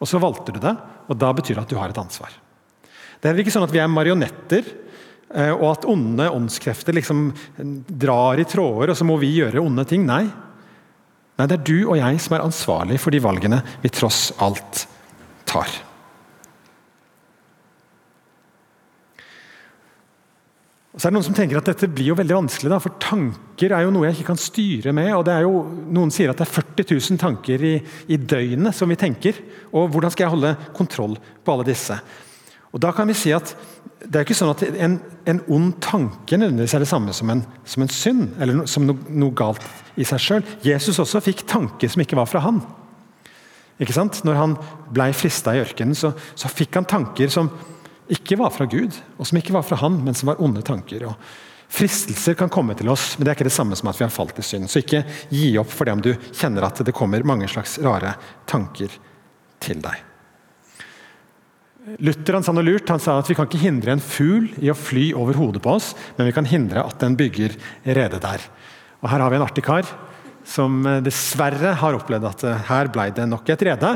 Og 0.00 0.08
så 0.08 0.20
valgte 0.22 0.54
du 0.56 0.60
det, 0.62 0.72
og 1.08 1.18
da 1.20 1.32
betyr 1.36 1.58
det 1.58 1.66
at 1.66 1.74
du 1.74 1.76
har 1.76 1.92
et 1.92 2.00
ansvar. 2.00 2.32
Det 3.20 3.28
er 3.28 3.40
ikke 3.42 3.52
sånn 3.52 3.66
at 3.66 3.74
vi 3.74 3.82
er 3.82 3.90
marionetter, 3.92 4.70
eh, 5.34 5.52
og 5.52 5.66
at 5.72 5.88
onde 5.90 6.30
åndskrefter 6.32 6.96
liksom 6.96 7.26
drar 7.88 8.40
i 8.40 8.46
tråder, 8.48 8.94
og 8.94 8.98
så 8.98 9.06
må 9.06 9.18
vi 9.20 9.34
gjøre 9.36 9.60
onde 9.60 9.84
ting. 9.90 10.06
Nei. 10.08 10.24
Nei, 11.38 11.46
det 11.46 11.58
er 11.58 11.66
du 11.68 11.76
og 11.90 11.98
jeg 12.00 12.22
som 12.24 12.38
er 12.38 12.46
ansvarlig 12.46 12.96
for 13.02 13.14
de 13.14 13.20
valgene 13.22 13.60
vi 13.82 13.92
tross 13.92 14.30
alt 14.42 14.86
tar. 15.46 15.68
Og 20.98 21.02
så 21.02 21.06
er 21.06 21.12
det 21.12 21.14
Noen 21.14 21.26
som 21.28 21.34
tenker 21.38 21.60
at 21.60 21.68
dette 21.68 21.86
blir 21.94 22.08
jo 22.10 22.14
veldig 22.18 22.34
vanskelig, 22.34 22.72
da, 22.72 22.80
for 22.82 22.96
tanker 22.98 23.70
er 23.70 23.84
jo 23.84 23.90
noe 23.94 24.08
jeg 24.08 24.16
ikke 24.16 24.32
kan 24.32 24.40
styre 24.42 24.90
med. 24.90 25.12
og 25.14 25.20
det 25.28 25.36
er 25.36 25.44
jo, 25.44 25.60
Noen 25.94 26.10
sier 26.10 26.32
at 26.32 26.40
det 26.40 26.48
er 26.48 26.56
40 26.56 26.88
000 26.90 27.20
tanker 27.22 27.62
i, 27.62 27.76
i 28.10 28.18
døgnet 28.18 28.74
som 28.74 28.90
vi 28.90 28.96
tenker. 28.98 29.38
og 29.70 29.92
Hvordan 29.94 30.10
skal 30.10 30.26
jeg 30.26 30.32
holde 30.32 30.50
kontroll 30.74 31.14
på 31.46 31.54
alle 31.54 31.68
disse? 31.68 32.00
Og 32.74 32.82
da 32.82 32.90
kan 32.90 33.06
vi 33.06 33.14
si 33.14 33.30
at 33.30 33.54
Det 33.98 34.18
er 34.18 34.26
ikke 34.26 34.40
sånn 34.40 34.50
at 34.50 34.66
en, 34.66 34.98
en 35.26 35.40
ond 35.54 35.70
tanke 35.82 36.34
nødvendigvis 36.34 36.74
er 36.74 36.82
det 36.82 36.90
samme 36.90 37.14
som 37.14 37.30
en, 37.30 37.46
som 37.62 37.82
en 37.82 37.94
synd, 37.94 38.28
eller 38.42 38.58
no, 38.58 38.66
som 38.66 38.84
no, 38.86 38.98
noe 39.10 39.34
galt 39.38 39.62
i 39.98 40.06
seg 40.06 40.22
sjøl. 40.22 40.44
Jesus 40.66 40.98
også 40.98 41.22
fikk 41.22 41.46
tanker 41.46 41.90
som 41.90 42.02
ikke 42.02 42.18
var 42.18 42.30
fra 42.30 42.42
han. 42.42 42.58
Ikke 43.78 43.94
sant? 43.94 44.24
Når 44.26 44.38
han 44.38 44.54
ble 44.94 45.12
frista 45.14 45.54
i 45.54 45.62
ørkenen, 45.62 45.98
så, 45.98 46.10
så 46.34 46.50
fikk 46.50 46.78
han 46.78 46.90
tanker 46.90 47.30
som 47.30 47.50
ikke 48.14 48.38
var 48.40 48.52
fra 48.54 48.66
Gud, 48.70 48.96
og 49.18 49.28
som 49.28 49.38
ikke 49.40 49.54
var 49.54 49.66
fra 49.66 49.78
Han, 49.82 50.00
men 50.04 50.16
som 50.16 50.30
var 50.30 50.40
onde 50.44 50.62
tanker. 50.64 51.04
Og 51.10 51.14
fristelser 51.68 52.36
kan 52.38 52.52
komme 52.52 52.76
til 52.78 52.88
oss, 52.88 53.12
men 53.16 53.26
det 53.26 53.32
er 53.32 53.38
ikke 53.38 53.48
det 53.50 53.56
samme 53.56 53.76
som 53.78 53.90
at 53.90 54.00
vi 54.00 54.06
har 54.06 54.14
falt 54.14 54.38
i 54.40 54.44
synd. 54.46 54.70
Så 54.70 54.82
ikke 54.82 55.04
gi 55.34 55.50
opp 55.60 55.72
for 55.72 55.88
det 55.88 55.96
om 55.96 56.04
du 56.04 56.14
kjenner 56.32 56.68
at 56.68 56.80
det 56.84 56.96
kommer 56.96 57.26
mange 57.28 57.48
slags 57.50 57.78
rare 57.84 58.16
tanker 58.48 58.94
til 59.62 59.82
deg. 59.84 60.04
Luther 62.04 62.36
han 62.36 62.44
sa 62.44 62.52
noe 62.52 62.66
lurt. 62.66 62.90
Han 62.92 63.00
sa 63.00 63.16
at 63.20 63.28
vi 63.30 63.36
kan 63.36 63.48
ikke 63.48 63.62
hindre 63.62 63.94
en 63.94 64.02
fugl 64.04 64.50
i 64.60 64.68
å 64.68 64.76
fly 64.76 65.10
over 65.16 65.38
hodet 65.38 65.62
på 65.64 65.72
oss, 65.78 65.94
men 66.18 66.28
vi 66.28 66.34
kan 66.36 66.48
hindre 66.48 66.84
at 66.84 67.00
den 67.00 67.16
bygger 67.16 67.56
rede 67.86 68.20
der. 68.20 68.44
Og 69.00 69.08
Her 69.12 69.24
har 69.24 69.32
vi 69.32 69.38
en 69.38 69.46
artig 69.46 69.64
kar 69.64 69.88
som 70.48 70.80
eh, 70.86 71.02
dessverre 71.04 71.74
har 71.80 71.98
opplevd 71.98 72.28
at 72.28 72.46
eh, 72.48 72.62
her 72.70 72.90
ble 72.92 73.10
det 73.16 73.26
nok 73.28 73.50
et 73.52 73.64
rede, 73.68 73.92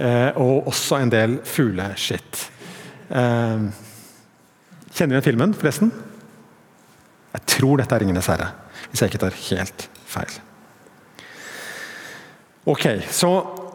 eh, 0.00 0.30
og 0.40 0.70
også 0.70 1.00
en 1.00 1.12
del 1.12 1.38
fugleskitt. 1.46 2.46
Eh, 3.10 3.64
kjenner 4.94 5.12
du 5.12 5.18
igjen 5.18 5.28
filmen, 5.32 5.54
forresten? 5.54 5.90
Jeg 7.30 7.46
tror 7.56 7.78
dette 7.78 7.94
er 7.94 8.00
'Ringenes 8.00 8.26
herre', 8.26 8.52
hvis 8.90 9.00
jeg 9.00 9.10
ikke 9.10 9.24
tar 9.24 9.42
helt 9.50 9.88
feil. 10.06 10.40
Ok, 12.66 12.86
så 13.10 13.30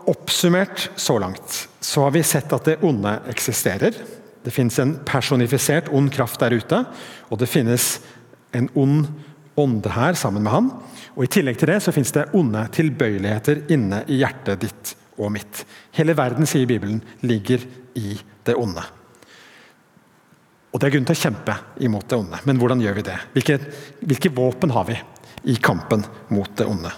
Oppsummert 0.06 0.92
så 0.96 1.18
langt 1.18 1.68
så 1.82 2.04
har 2.06 2.12
vi 2.14 2.22
sett 2.24 2.52
at 2.54 2.68
det 2.68 2.76
onde 2.86 3.10
eksisterer. 3.32 3.96
Det 4.46 4.54
finnes 4.54 4.78
en 4.80 5.00
personifisert 5.06 5.90
ond 5.90 6.12
kraft 6.14 6.40
der 6.44 6.54
ute, 6.54 6.84
og 7.30 7.40
det 7.42 7.50
finnes 7.50 8.00
en 8.54 8.70
ond 8.78 9.08
ånde 9.58 9.90
her 9.90 10.14
sammen 10.14 10.46
med 10.46 10.54
han. 10.54 10.68
Og 11.16 11.26
I 11.26 11.32
tillegg 11.32 11.58
til 11.58 11.72
det 11.72 11.80
så 11.82 11.94
finnes 11.96 12.14
det 12.14 12.28
onde 12.38 12.68
tilbøyeligheter 12.76 13.64
inne 13.74 14.04
i 14.06 14.20
hjertet 14.22 14.62
ditt 14.68 14.94
og 15.18 15.32
mitt. 15.34 15.64
Hele 15.98 16.14
verden, 16.18 16.46
sier 16.46 16.70
Bibelen, 16.70 17.02
ligger 17.26 17.66
i 17.98 18.20
det 18.46 18.58
onde. 18.60 18.86
Og 20.76 20.80
Det 20.82 20.90
er 20.90 20.92
grunn 20.98 21.06
til 21.08 21.16
å 21.16 21.24
kjempe 21.24 21.54
imot 21.88 22.10
det 22.12 22.18
onde. 22.20 22.38
Men 22.44 22.58
hvordan 22.60 22.82
gjør 22.84 22.98
vi 22.98 23.04
det? 23.08 23.16
Hvilke, 23.32 23.56
hvilke 24.04 24.32
våpen 24.36 24.74
har 24.76 24.84
vi 24.90 24.98
i 25.48 25.56
kampen 25.64 26.02
mot 26.36 26.50
det 26.60 26.66
onde? 26.68 26.90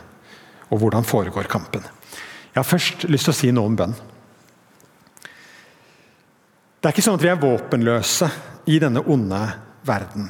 Og 0.74 0.80
hvordan 0.82 1.06
foregår 1.06 1.46
kampen? 1.52 1.84
Jeg 1.86 2.58
har 2.58 2.66
først 2.66 3.04
lyst 3.06 3.28
til 3.30 3.36
å 3.36 3.38
si 3.38 3.52
noe 3.54 3.70
om 3.70 3.76
bønn. 3.78 3.94
Det 6.82 6.90
er 6.90 6.96
ikke 6.96 7.04
sånn 7.06 7.20
at 7.20 7.26
vi 7.28 7.30
er 7.30 7.38
våpenløse 7.38 8.32
i 8.74 8.80
denne 8.82 9.04
onde 9.13 9.44
verden. 9.86 10.26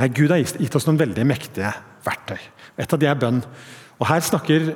Nei, 0.00 0.08
Gud 0.10 0.34
har 0.34 0.42
gitt 0.42 0.74
oss 0.74 0.88
noen 0.88 0.98
veldig 1.04 1.26
mektige 1.28 1.70
verktøy. 2.02 2.40
Et 2.82 2.96
av 2.96 2.98
de 2.98 3.06
er 3.06 3.20
bønn. 3.20 3.38
Og 4.00 4.08
Her 4.10 4.26
snakker 4.26 4.72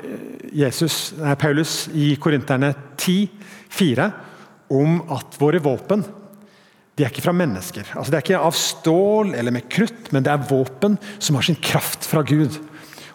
Jesus, 0.54 1.16
nei, 1.18 1.34
Paulus 1.42 1.88
i 1.90 2.12
Korinterne 2.22 2.70
10, 2.94 3.34
4, 3.74 4.06
om 4.78 5.00
at 5.18 5.34
våre 5.42 5.58
våpen 5.64 6.06
de 6.96 7.04
er 7.04 7.12
ikke 7.12 7.26
fra 7.26 7.34
mennesker. 7.36 7.90
Altså, 7.92 8.12
det 8.12 8.18
er 8.18 8.24
ikke 8.24 8.46
av 8.48 8.56
stål 8.56 9.34
eller 9.36 9.52
med 9.52 9.68
krutt, 9.72 10.08
men 10.16 10.24
det 10.24 10.32
er 10.32 10.46
våpen 10.48 10.96
som 11.18 11.36
har 11.36 11.44
sin 11.44 11.58
kraft 11.60 12.08
fra 12.08 12.22
Gud. 12.24 12.56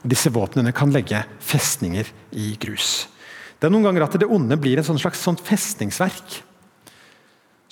Og 0.02 0.12
Disse 0.14 0.30
våpnene 0.34 0.74
kan 0.76 0.94
legge 0.94 1.24
festninger 1.42 2.10
i 2.38 2.54
grus. 2.62 3.08
Det 3.58 3.68
er 3.68 3.74
noen 3.74 3.88
ganger 3.90 4.06
at 4.06 4.18
det 4.22 4.30
onde 4.30 4.58
blir 4.62 4.78
en 4.78 4.86
sånn 4.86 5.02
slags 5.02 5.22
festningsverk. 5.46 6.40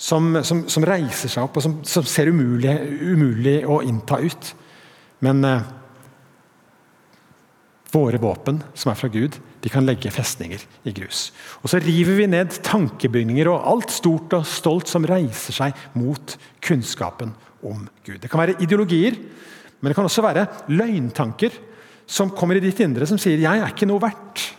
Som, 0.00 0.32
som, 0.46 0.62
som, 0.70 0.84
reiser 0.88 1.28
seg 1.28 1.44
opp 1.44 1.58
og 1.60 1.64
som, 1.64 1.74
som 1.84 2.06
ser 2.08 2.30
umulig, 2.32 2.72
umulig, 3.04 3.58
å 3.68 3.82
innta 3.84 4.16
ut. 4.22 4.46
Men 5.20 5.44
eh, 5.44 5.66
Våre 7.90 8.20
våpen, 8.22 8.60
som 8.74 8.92
er 8.92 8.98
fra 8.98 9.08
Gud, 9.10 9.36
de 9.60 9.70
kan 9.72 9.84
legge 9.86 10.12
festninger 10.14 10.62
i 10.86 10.92
grus. 10.94 11.30
Og 11.62 11.70
Så 11.72 11.80
river 11.82 12.20
vi 12.20 12.26
ned 12.30 12.60
tankebygninger 12.62 13.48
og 13.50 13.66
alt 13.66 13.90
stort 13.90 14.32
og 14.36 14.46
stolt 14.46 14.88
som 14.88 15.04
reiser 15.04 15.56
seg 15.56 15.74
mot 15.98 16.36
kunnskapen 16.62 17.34
om 17.66 17.88
Gud. 18.06 18.20
Det 18.22 18.30
kan 18.30 18.40
være 18.40 18.60
ideologier, 18.62 19.18
men 19.80 19.90
det 19.90 19.96
kan 19.98 20.06
også 20.06 20.22
være 20.22 20.46
løgntanker 20.70 21.50
som 22.10 22.30
kommer 22.34 22.58
i 22.58 22.64
ditt 22.64 22.80
indre 22.82 23.06
som 23.06 23.18
sier 23.18 23.38
'jeg 23.38 23.58
er 23.58 23.70
ikke 23.70 23.86
noe 23.86 24.00
verdt'. 24.00 24.54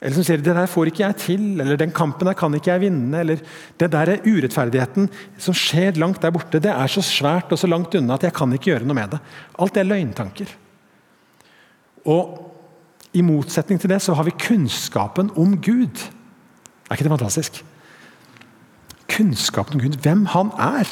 Eller 0.00 0.14
som 0.14 0.24
sier 0.24 0.38
'det 0.38 0.54
der 0.54 0.66
får 0.66 0.86
ikke 0.86 1.06
jeg 1.06 1.16
til', 1.16 1.60
eller 1.60 1.76
'den 1.76 1.92
kampen 1.92 2.26
der 2.26 2.34
kan 2.34 2.54
ikke 2.54 2.70
jeg 2.70 2.80
vinne'. 2.80 3.20
Eller 3.20 3.36
'det 3.78 3.90
der 3.90 4.06
er 4.08 4.22
urettferdigheten 4.24 5.10
som 5.38 5.54
skjer 5.54 5.96
langt 5.96 6.22
der 6.22 6.30
borte, 6.30 6.60
det 6.60 6.70
er 6.70 6.86
så 6.86 7.02
svært 7.02 7.50
og 7.50 7.58
så 7.58 7.66
langt 7.66 7.94
unna 7.94 8.14
at 8.14 8.22
jeg 8.22 8.32
kan 8.32 8.52
ikke 8.52 8.70
gjøre 8.70 8.84
noe 8.84 8.94
med 8.94 9.10
det'. 9.10 9.20
Alt 9.58 9.74
det 9.74 9.80
er 9.80 9.94
løgntanker. 9.94 10.46
Og 12.06 12.47
i 13.16 13.24
motsetning 13.24 13.80
til 13.80 13.90
det 13.92 14.00
så 14.04 14.14
har 14.16 14.26
vi 14.26 14.36
kunnskapen 14.36 15.30
om 15.40 15.56
Gud. 15.64 16.02
Er 16.88 16.96
ikke 16.96 17.06
det 17.06 17.14
fantastisk? 17.14 17.62
Kunnskapen 19.08 19.78
om 19.78 19.84
Gud, 19.86 19.96
hvem 20.04 20.26
han 20.34 20.52
er. 20.60 20.90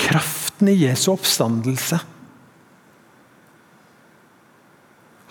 Kraften 0.00 0.72
i 0.72 0.78
Jesu 0.86 1.12
oppstandelse. 1.12 2.00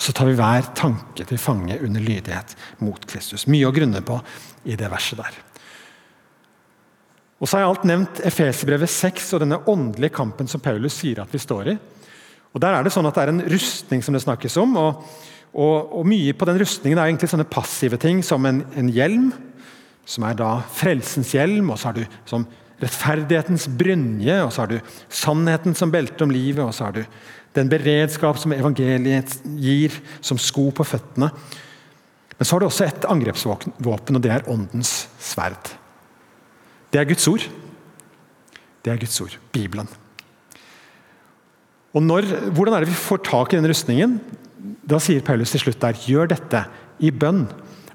Så 0.01 0.13
tar 0.17 0.29
vi 0.29 0.37
hver 0.37 0.71
tanke 0.77 1.25
til 1.29 1.37
fange 1.41 1.77
under 1.85 2.01
lydighet 2.01 2.55
mot 2.81 3.03
Kristus. 3.05 3.45
Mye 3.49 3.69
å 3.69 3.73
grunne 3.75 4.01
på 4.05 4.17
i 4.65 4.77
det 4.77 4.89
verset 4.89 5.21
der. 5.21 5.39
Og 7.41 7.49
så 7.49 7.57
har 7.57 7.63
jeg 7.63 7.73
alt 7.73 7.85
nevnt 7.89 8.21
Efeserbrevet 8.25 8.89
6 8.89 9.31
og 9.33 9.41
denne 9.43 9.61
åndelige 9.69 10.13
kampen 10.13 10.49
som 10.49 10.61
Paulus 10.61 10.99
sier 11.01 11.23
at 11.23 11.33
vi 11.33 11.41
står 11.41 11.71
i. 11.73 11.77
Og 12.51 12.61
Der 12.61 12.75
er 12.75 12.83
det 12.83 12.91
sånn 12.93 13.07
at 13.07 13.15
det 13.15 13.23
er 13.23 13.31
en 13.31 13.45
rustning 13.51 14.01
som 14.03 14.15
det 14.15 14.23
snakkes 14.25 14.57
om. 14.59 14.75
og, 14.79 15.05
og, 15.53 15.93
og 15.99 16.07
Mye 16.07 16.33
på 16.35 16.47
den 16.49 16.59
rustningen 16.61 16.99
er 16.99 17.11
egentlig 17.11 17.31
sånne 17.31 17.47
passive 17.47 17.99
ting, 18.01 18.23
som 18.23 18.45
en, 18.47 18.63
en, 18.75 18.91
hjelm, 18.91 19.31
som 20.05 20.25
er 20.27 20.35
da 20.39 20.57
frelsens 20.75 21.31
hjelm. 21.35 21.71
og 21.71 21.79
så 21.79 21.91
har 21.91 22.01
du 22.01 22.17
som 22.27 22.47
rettferdighetens 22.81 23.67
brynje, 23.77 24.39
og 24.41 24.51
så 24.51 24.63
har 24.63 24.71
du 24.71 24.93
sannheten 25.13 25.77
som 25.77 25.91
belte 25.93 26.25
om 26.25 26.33
livet, 26.33 26.63
og 26.65 26.73
så 26.73 26.89
har 26.89 26.97
du 26.97 27.03
den 27.55 27.69
beredskap 27.69 28.39
som 28.39 28.55
evangeliet 28.55 29.37
gir, 29.59 29.95
som 30.23 30.39
sko 30.39 30.69
på 30.75 30.87
føttene. 30.87 31.29
Men 32.37 32.47
så 32.47 32.55
har 32.55 32.63
du 32.63 32.67
også 32.67 32.87
et 32.87 33.05
angrepsvåpen, 33.05 34.17
og 34.17 34.23
det 34.23 34.31
er 34.33 34.47
åndens 34.49 35.05
sverd. 35.21 35.75
Det 36.91 36.99
er 36.99 37.07
Guds 37.07 37.27
ord. 37.29 37.45
Det 38.81 38.91
er 38.91 38.97
Guds 38.97 39.19
ord, 39.21 39.37
Bibelen. 39.53 39.87
Og 41.91 42.03
når, 42.03 42.27
Hvordan 42.55 42.75
er 42.75 42.83
det 42.83 42.91
vi 42.91 42.99
får 42.99 43.23
tak 43.27 43.53
i 43.53 43.59
den 43.59 43.67
rustningen? 43.71 44.19
Da 44.87 44.99
sier 45.01 45.23
Paulus 45.25 45.51
til 45.53 45.65
slutt 45.65 45.81
der 45.81 45.99
gjør 46.07 46.31
dette 46.31 46.65
i 47.03 47.11
bønn 47.11 47.45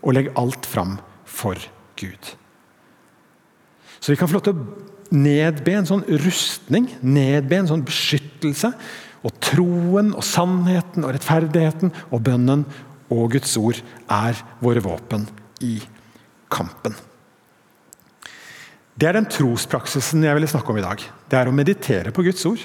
og 0.02 0.14
legg 0.16 0.32
alt 0.38 0.66
fram 0.68 0.98
for 1.24 1.58
Gud. 1.98 2.34
Så 4.00 4.12
vi 4.12 4.18
kan 4.20 4.28
få 4.28 4.36
lov 4.36 4.44
til 4.46 4.56
å 4.56 5.16
nedbe 5.16 5.72
en 5.78 5.88
sånn 5.88 6.04
rustning, 6.22 6.90
nedbe 7.00 7.58
en 7.58 7.70
sånn 7.70 7.84
beskyttelse. 7.86 8.72
Og 9.26 9.34
troen 9.42 10.12
og 10.14 10.22
sannheten 10.26 11.06
og 11.06 11.16
rettferdigheten 11.16 11.90
og 12.12 12.22
bønnen 12.26 12.66
og 13.10 13.32
Guds 13.34 13.56
ord 13.58 13.80
er 14.12 14.38
våre 14.62 14.82
våpen 14.84 15.24
i 15.64 15.78
kampen. 16.52 16.94
Det 18.96 19.08
er 19.08 19.18
den 19.18 19.28
trospraksisen 19.28 20.24
jeg 20.24 20.36
ville 20.38 20.48
snakke 20.50 20.72
om 20.72 20.78
i 20.80 20.84
dag. 20.84 21.02
Det 21.02 21.38
er 21.38 21.50
å 21.50 21.54
meditere 21.54 22.14
på 22.14 22.24
Guds 22.26 22.44
ord 22.48 22.62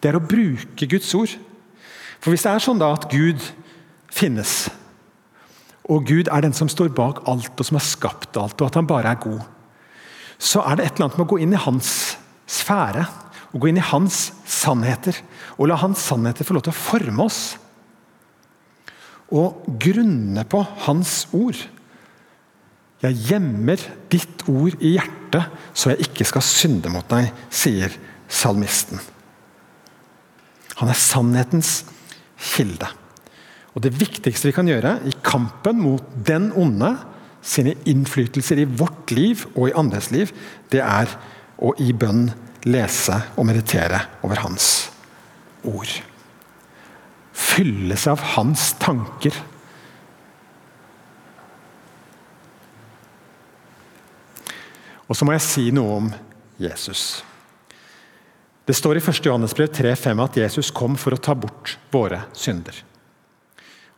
det 0.00 0.10
er 0.10 0.18
å 0.18 0.24
bruke 0.24 0.88
Guds 0.88 1.12
ord. 1.16 1.32
For 2.20 2.32
hvis 2.32 2.44
det 2.44 2.52
er 2.52 2.64
sånn 2.64 2.80
da 2.80 2.90
at 2.96 3.08
Gud 3.12 3.40
finnes, 4.12 4.68
og 5.90 6.06
Gud 6.06 6.28
er 6.30 6.44
den 6.44 6.54
som 6.54 6.70
står 6.70 6.92
bak 6.94 7.24
alt 7.30 7.56
og 7.56 7.66
som 7.66 7.78
har 7.78 7.86
skapt 7.86 8.38
alt, 8.38 8.60
og 8.60 8.68
at 8.68 8.78
han 8.78 8.88
bare 8.88 9.14
er 9.14 9.22
god, 9.22 9.40
så 10.40 10.62
er 10.64 10.78
det 10.78 10.86
et 10.86 10.94
eller 10.96 11.08
annet 11.08 11.18
med 11.18 11.26
å 11.26 11.32
gå 11.32 11.40
inn 11.44 11.56
i 11.56 11.64
hans 11.64 11.90
sfære 12.50 13.04
og 13.50 13.62
gå 13.62 13.70
inn 13.70 13.80
i 13.80 13.88
hans 13.90 14.30
sannheter. 14.48 15.16
Og 15.58 15.68
la 15.68 15.78
hans 15.80 16.00
sannheter 16.06 16.46
få 16.46 16.56
lov 16.56 16.64
til 16.66 16.74
å 16.74 16.80
forme 16.80 17.26
oss. 17.26 17.40
Og 19.34 19.66
grunne 19.82 20.44
på 20.48 20.62
hans 20.86 21.24
ord. 21.36 21.58
Jeg 23.00 23.18
gjemmer 23.30 23.82
ditt 24.12 24.44
ord 24.50 24.76
i 24.78 24.94
hjertet, 24.96 25.50
så 25.74 25.92
jeg 25.92 26.10
ikke 26.10 26.26
skal 26.28 26.44
synde 26.44 26.92
mot 26.92 27.06
deg, 27.10 27.30
sier 27.50 27.94
salmisten. 28.30 29.00
Han 30.80 30.90
er 30.90 30.98
sannhetens 30.98 31.84
kilde. 32.40 32.88
Og 33.76 33.84
Det 33.84 33.94
viktigste 34.00 34.48
vi 34.48 34.56
kan 34.56 34.68
gjøre 34.68 34.98
i 35.06 35.14
kampen 35.24 35.80
mot 35.80 36.04
den 36.26 36.50
onde, 36.58 36.96
sine 37.40 37.72
innflytelser 37.88 38.58
i 38.60 38.68
vårt 38.68 39.12
liv 39.16 39.46
og 39.54 39.70
i 39.70 39.76
andres 39.76 40.10
liv, 40.12 40.28
det 40.68 40.82
er 40.84 41.08
å 41.56 41.72
i 41.80 41.92
bønn 41.96 42.26
lese 42.68 43.16
og 43.40 43.46
meditere 43.48 44.02
over 44.20 44.42
hans 44.44 44.90
ord. 45.64 45.94
Fylle 47.32 47.96
seg 47.96 48.12
av 48.18 48.26
hans 48.34 48.66
tanker. 48.82 49.38
Og 55.08 55.16
så 55.16 55.26
må 55.26 55.34
jeg 55.34 55.46
si 55.48 55.66
noe 55.74 55.96
om 55.96 56.12
Jesus. 56.60 57.22
Det 58.70 58.74
står 58.74 58.96
i 58.96 59.00
1. 59.02 59.24
Johannesbrev 59.26 59.66
3,5 59.74 60.20
at 60.22 60.36
Jesus 60.38 60.68
kom 60.70 60.92
for 60.94 61.10
å 61.10 61.18
ta 61.18 61.34
bort 61.34 61.72
våre 61.90 62.20
synder. 62.38 62.76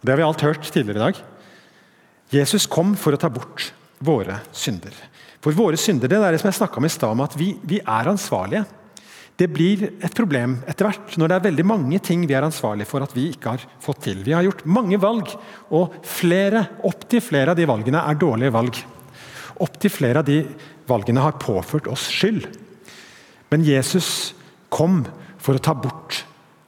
Det 0.01 0.09
har 0.09 0.17
vi 0.17 0.25
alt 0.25 0.45
hørt 0.47 0.65
tidligere 0.65 0.97
i 0.97 1.03
dag. 1.03 1.21
Jesus 2.33 2.65
kom 2.73 2.95
for 2.97 3.13
å 3.13 3.21
ta 3.21 3.29
bort 3.29 3.67
våre 4.01 4.39
synder. 4.57 4.97
For 5.45 5.53
våre 5.53 5.77
synder 5.77 6.09
det 6.09 6.23
er 6.23 6.33
det 6.33 6.41
som 6.41 6.49
jeg 6.49 6.73
om 6.81 6.89
i 6.89 6.93
stad, 6.97 7.13
om 7.13 7.21
at 7.21 7.37
vi, 7.37 7.51
vi, 7.69 7.83
er 7.85 8.13
ansvarlige. 8.15 8.65
Det 9.37 9.53
blir 9.53 9.87
et 9.93 10.17
problem 10.17 10.63
etter 10.65 10.89
hvert 10.89 11.21
når 11.21 11.29
det 11.29 11.37
er 11.37 11.49
veldig 11.51 11.69
mange 11.69 12.01
ting 12.09 12.25
vi 12.25 12.41
er 12.41 12.49
ansvarlige 12.49 12.89
for 12.97 13.05
at 13.05 13.13
vi 13.13 13.29
ikke 13.29 13.59
har 13.59 13.71
fått 13.85 14.07
til. 14.09 14.25
Vi 14.25 14.33
har 14.33 14.49
gjort 14.49 14.65
mange 14.65 14.97
valg, 15.05 15.37
og 15.69 16.01
flere, 16.01 16.71
opptil 16.81 17.21
flere 17.21 17.53
av 17.53 17.61
de 17.61 17.69
valgene 17.69 18.09
er 18.09 18.25
dårlige 18.25 18.57
valg. 18.57 18.85
Opptil 19.69 19.99
flere 20.01 20.25
av 20.25 20.33
de 20.33 20.47
valgene 20.89 21.29
har 21.29 21.43
påført 21.45 21.93
oss 21.93 22.09
skyld. 22.09 22.49
Men 23.53 23.69
Jesus 23.69 24.33
kom 24.73 25.03
for 25.43 25.59
å 25.59 25.63
ta 25.63 25.75
bort 25.77 26.23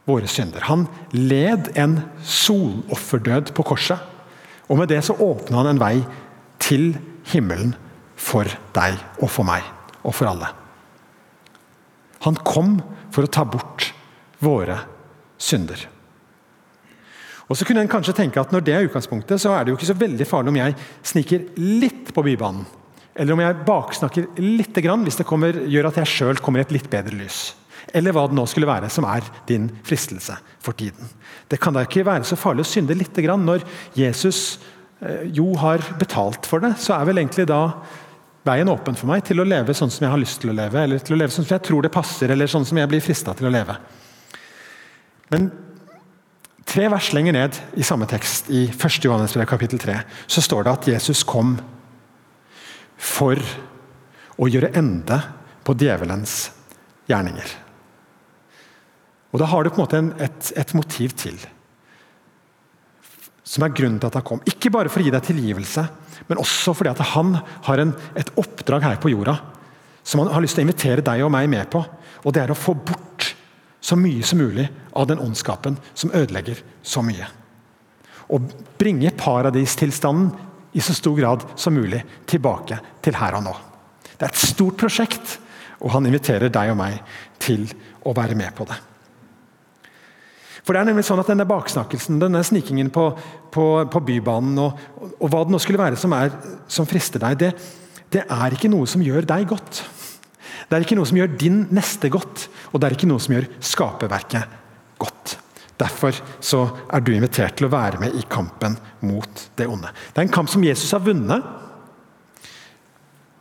våre 0.09 0.29
synder. 0.29 0.67
Han 0.69 0.87
led 1.17 1.71
en 1.81 2.01
solofferdød 2.21 3.55
på 3.57 3.65
korset. 3.67 3.99
Og 4.69 4.81
med 4.81 4.91
det 4.93 5.01
så 5.05 5.17
åpna 5.21 5.63
han 5.63 5.73
en 5.75 5.81
vei 5.81 5.95
til 6.63 6.95
himmelen 7.33 7.75
for 8.17 8.49
deg 8.77 9.01
og 9.21 9.31
for 9.33 9.49
meg 9.49 9.65
og 10.05 10.15
for 10.17 10.29
alle. 10.31 10.51
Han 12.25 12.39
kom 12.47 12.79
for 13.13 13.27
å 13.27 13.33
ta 13.33 13.45
bort 13.49 13.91
våre 14.45 14.79
synder. 15.41 15.89
Og 17.45 17.59
så 17.59 17.67
kunne 17.69 17.83
en 17.85 17.91
kanskje 17.91 18.15
tenke 18.17 18.41
at 18.41 18.53
Når 18.53 18.63
det 18.65 18.73
er 18.75 18.87
utgangspunktet, 18.87 19.41
så 19.41 19.53
er 19.53 19.65
det 19.65 19.73
jo 19.73 19.77
ikke 19.77 19.91
så 19.91 20.01
veldig 20.01 20.27
farlig 20.27 20.53
om 20.53 20.61
jeg 20.63 20.77
sniker 21.05 21.45
litt 21.61 22.15
på 22.15 22.25
bybanen. 22.25 22.65
Eller 23.15 23.37
om 23.37 23.43
jeg 23.45 23.61
baksnakker 23.67 24.41
litt, 24.41 24.75
hvis 24.75 25.21
det 25.21 25.27
kommer, 25.29 25.55
gjør 25.71 25.91
at 25.91 26.01
jeg 26.01 26.11
sjøl 26.11 26.41
kommer 26.43 26.59
i 26.59 26.65
et 26.65 26.73
litt 26.75 26.89
bedre 26.91 27.15
lys. 27.15 27.53
Eller 27.95 28.15
hva 28.15 28.27
det 28.29 28.37
nå 28.37 28.45
skulle 28.51 28.69
være 28.69 28.91
som 28.91 29.07
er 29.07 29.27
din 29.49 29.69
fristelse 29.87 30.37
for 30.63 30.77
tiden. 30.77 31.11
Det 31.49 31.61
kan 31.63 31.77
da 31.77 31.85
ikke 31.87 32.07
være 32.07 32.27
så 32.27 32.39
farlig 32.39 32.65
å 32.65 32.71
synde 32.73 32.97
litt 32.99 33.17
når 33.17 33.63
Jesus 33.95 34.59
eh, 35.01 35.31
jo 35.31 35.53
har 35.61 35.85
betalt 36.01 36.47
for 36.47 36.65
det. 36.65 36.75
Så 36.83 36.97
er 36.97 37.07
vel 37.07 37.23
egentlig 37.23 37.47
da 37.47 37.69
veien 38.45 38.69
åpen 38.69 38.97
for 38.99 39.09
meg 39.09 39.25
til 39.25 39.41
å 39.41 39.47
leve 39.47 39.75
sånn 39.77 39.93
som 39.93 40.05
jeg 40.05 40.13
har 40.13 40.21
lyst 40.21 40.43
til 40.43 40.53
å 40.53 40.57
leve, 40.57 40.83
eller 40.83 40.99
til 41.01 41.17
å 41.17 41.19
leve 41.19 41.33
sånn 41.33 41.47
som 41.47 41.57
jeg 41.57 41.65
tror 41.65 41.85
det 41.85 41.93
passer, 41.95 42.33
eller 42.35 42.51
sånn 42.51 42.67
som 42.69 42.81
jeg 42.81 42.91
blir 42.91 43.05
frista 43.05 43.33
til 43.37 43.49
å 43.49 43.53
leve. 43.55 43.77
Men 45.33 45.49
tre 46.69 46.89
vers 46.93 47.13
lenger 47.17 47.37
ned 47.39 47.61
i 47.81 47.87
samme 47.87 48.09
tekst, 48.11 48.51
i 48.53 48.67
1. 48.69 48.99
Johannes 49.07 49.37
kapittel 49.49 49.81
3, 49.81 49.97
så 50.27 50.45
står 50.45 50.67
det 50.67 50.75
at 50.75 50.91
Jesus 50.93 51.25
kom 51.25 51.57
for 53.01 53.41
å 54.37 54.51
gjøre 54.51 54.75
ende 54.77 55.21
på 55.65 55.77
djevelens 55.81 56.51
gjerninger. 57.09 57.64
Og 59.35 59.41
Da 59.43 59.49
har 59.51 59.65
du 59.65 59.73
på 59.73 59.81
en 59.81 59.83
måte 59.83 59.99
en, 59.99 60.13
et, 60.23 60.53
et 60.55 60.75
motiv 60.79 61.17
til, 61.19 61.35
som 63.45 63.65
er 63.67 63.75
grunnen 63.75 63.99
til 63.99 64.09
at 64.09 64.15
han 64.21 64.25
kom. 64.25 64.43
Ikke 64.47 64.71
bare 64.73 64.89
for 64.89 65.03
å 65.03 65.05
gi 65.05 65.11
deg 65.13 65.27
tilgivelse, 65.27 65.83
men 66.31 66.41
også 66.41 66.73
fordi 66.79 66.93
at 66.93 67.03
han 67.13 67.35
har 67.67 67.83
en, 67.83 67.91
et 68.17 68.31
oppdrag 68.41 68.87
her 68.87 69.03
på 69.03 69.11
jorda 69.11 69.35
som 70.05 70.23
han 70.23 70.31
har 70.33 70.45
lyst 70.45 70.57
til 70.59 70.63
å 70.63 70.69
invitere 70.69 71.05
deg 71.05 71.25
og 71.25 71.33
meg 71.35 71.49
med 71.51 71.67
på. 71.73 71.83
Og 72.25 72.33
det 72.33 72.45
er 72.45 72.53
å 72.53 72.59
få 72.59 72.77
bort 72.77 73.33
så 73.85 73.99
mye 74.01 74.25
som 74.25 74.41
mulig 74.41 74.69
av 74.97 75.09
den 75.11 75.21
ondskapen 75.21 75.77
som 75.97 76.13
ødelegger 76.15 76.63
så 76.85 77.03
mye. 77.05 77.27
Og 78.33 78.49
bringe 78.81 79.13
paradistilstanden 79.19 80.31
i 80.75 80.83
så 80.85 80.95
stor 80.97 81.19
grad 81.19 81.45
som 81.61 81.77
mulig 81.77 82.01
tilbake 82.31 82.79
til 83.05 83.19
her 83.19 83.37
og 83.39 83.47
nå. 83.49 83.55
Det 84.15 84.29
er 84.29 84.33
et 84.33 84.47
stort 84.47 84.79
prosjekt, 84.81 85.39
og 85.83 85.93
han 85.93 86.07
inviterer 86.09 86.53
deg 86.53 86.73
og 86.73 86.81
meg 86.81 87.01
til 87.43 87.67
å 88.07 88.15
være 88.17 88.39
med 88.39 88.55
på 88.57 88.67
det. 88.69 88.79
For 90.65 90.73
det 90.73 90.81
er 90.81 90.89
nemlig 90.89 91.05
sånn 91.07 91.21
at 91.21 91.29
Denne 91.29 91.47
baksnakkelsen, 91.49 92.21
denne 92.23 92.41
snikingen 92.47 92.91
på, 92.93 93.11
på, 93.53 93.67
på 93.93 94.03
bybanen 94.09 94.61
og, 94.63 94.81
og, 95.19 95.27
hva 95.29 95.45
det 95.45 95.53
nå 95.53 95.61
skulle 95.61 95.81
være 95.81 95.99
som, 96.01 96.15
er, 96.17 96.33
som 96.73 96.89
frister 96.89 97.21
deg, 97.23 97.37
det, 97.43 97.51
det, 98.15 98.25
er 98.25 98.57
ikke 98.57 98.73
noe 98.73 98.89
som 98.89 99.05
gjør 99.05 99.29
deg 99.29 99.47
godt. 99.51 99.83
Det 100.65 100.77
er 100.77 100.87
ikke 100.87 100.97
noe 100.97 101.09
som 101.09 101.21
gjør 101.21 101.37
din 101.41 101.65
neste 101.75 102.09
godt, 102.13 102.47
og 102.73 102.81
det 102.81 102.89
er 102.89 102.97
ikke 102.97 103.11
noe 103.11 103.21
som 103.21 103.37
gjør 103.37 103.51
skaperverket 103.61 104.57
godt. 105.03 105.37
Derfor 105.85 106.17
så 106.41 106.63
er 106.95 107.05
du 107.05 107.13
invitert 107.13 107.59
til 107.59 107.69
å 107.69 107.75
være 107.75 108.01
med 108.01 108.17
i 108.17 108.25
kampen 108.31 108.79
mot 109.05 109.47
det 109.59 109.69
onde. 109.69 109.91
Det 110.15 110.23
er 110.23 110.29
en 110.29 110.37
kamp 110.39 110.49
som 110.49 110.65
Jesus 110.65 110.95
har 110.97 111.05
vunnet, 111.05 111.45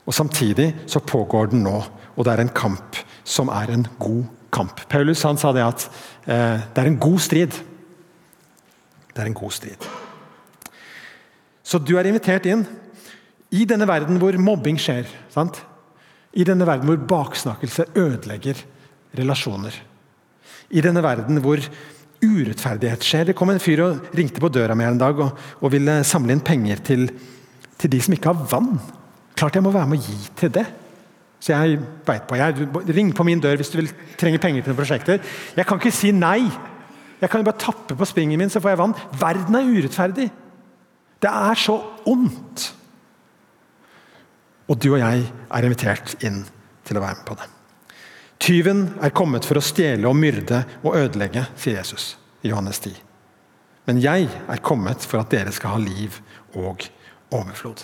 og 0.03 0.11
samtidig 0.11 0.73
så 0.91 0.99
pågår 0.99 1.53
den 1.53 1.63
nå. 1.63 1.77
Og 2.17 2.25
det 2.25 2.33
er 2.33 2.43
en 2.43 2.51
kamp 2.51 2.97
som 3.23 3.47
er 3.53 3.71
en 3.71 3.87
god 3.95 4.25
kamp. 4.25 4.39
Paulus 4.89 5.23
han 5.25 5.39
sa 5.41 5.51
det 5.55 5.65
at 5.65 5.85
eh, 6.25 6.63
det 6.73 6.81
er 6.81 6.89
en 6.89 6.99
god 7.01 7.19
strid. 7.23 7.59
Det 9.13 9.21
er 9.21 9.29
en 9.29 9.37
god 9.37 9.53
strid. 9.53 9.87
Så 11.63 11.79
du 11.79 11.95
er 11.97 12.09
invitert 12.09 12.47
inn 12.49 12.65
i 13.53 13.65
denne 13.69 13.87
verden 13.89 14.19
hvor 14.21 14.35
mobbing 14.41 14.79
skjer. 14.81 15.07
Sant? 15.33 15.61
I 16.33 16.45
denne 16.47 16.65
verden 16.67 16.89
hvor 16.89 17.01
baksnakkelse 17.09 17.91
ødelegger 17.95 18.61
relasjoner. 19.17 19.75
I 20.73 20.81
denne 20.81 21.03
verden 21.05 21.41
hvor 21.43 21.61
urettferdighet 22.23 23.05
skjer. 23.05 23.29
Det 23.29 23.37
kom 23.37 23.51
en 23.53 23.61
fyr 23.61 23.83
og 23.85 24.15
ringte 24.17 24.41
på 24.41 24.51
døra 24.53 24.75
mi 24.77 24.85
en 24.87 24.99
dag 25.01 25.19
og, 25.21 25.37
og 25.61 25.73
ville 25.73 26.01
samle 26.07 26.35
inn 26.35 26.45
penger 26.45 26.81
til, 26.85 27.07
til 27.77 27.93
de 27.93 28.01
som 28.01 28.15
ikke 28.15 28.31
har 28.31 28.47
vann. 28.51 28.77
Klart 29.37 29.57
jeg 29.57 29.65
må 29.65 29.73
være 29.73 29.91
med 29.91 30.01
å 30.01 30.07
gi 30.07 30.31
til 30.39 30.53
det. 30.57 30.65
Så 31.43 31.51
jeg 31.51 31.79
veit 32.07 32.27
på. 32.29 32.37
Jeg, 32.39 32.69
ring 32.95 33.09
på 33.15 33.25
min 33.27 33.41
dør 33.43 33.57
hvis 33.59 33.73
du 33.73 33.81
vil 33.81 33.89
trenger 34.19 34.39
penger 34.39 34.63
til 34.63 34.71
noen 34.71 34.79
prosjekter. 34.79 35.19
Jeg 35.57 35.67
kan 35.67 35.81
ikke 35.81 35.91
si 35.91 36.13
nei. 36.15 36.45
Jeg 37.19 37.31
kan 37.31 37.41
jo 37.41 37.47
bare 37.49 37.59
tappe 37.59 37.97
på 37.99 38.07
springen 38.07 38.39
min, 38.39 38.51
så 38.51 38.61
får 38.63 38.73
jeg 38.73 38.79
vann. 38.79 38.95
Verden 39.19 39.59
er 39.59 39.67
urettferdig. 39.67 40.29
Det 41.23 41.31
er 41.31 41.59
så 41.59 41.75
ondt. 42.07 42.69
Og 44.71 44.79
du 44.79 44.93
og 44.93 45.01
jeg 45.01 45.27
er 45.27 45.67
invitert 45.67 46.15
inn 46.23 46.43
til 46.87 46.99
å 46.99 47.03
være 47.03 47.19
med 47.19 47.27
på 47.27 47.37
det. 47.39 47.49
Tyven 48.43 48.85
er 49.03 49.15
kommet 49.15 49.47
for 49.47 49.59
å 49.59 49.63
stjele 49.63 50.07
og 50.09 50.19
myrde 50.19 50.63
og 50.81 50.97
ødelegge, 50.99 51.45
sier 51.59 51.79
Jesus 51.79 52.13
i 52.43 52.51
Johannes 52.51 52.79
10. 52.83 52.95
Men 53.87 53.99
jeg 54.03 54.27
er 54.31 54.63
kommet 54.63 55.03
for 55.07 55.23
at 55.23 55.31
dere 55.31 55.51
skal 55.55 55.75
ha 55.75 55.83
liv 55.83 56.19
og 56.59 56.87
overflod. 57.31 57.83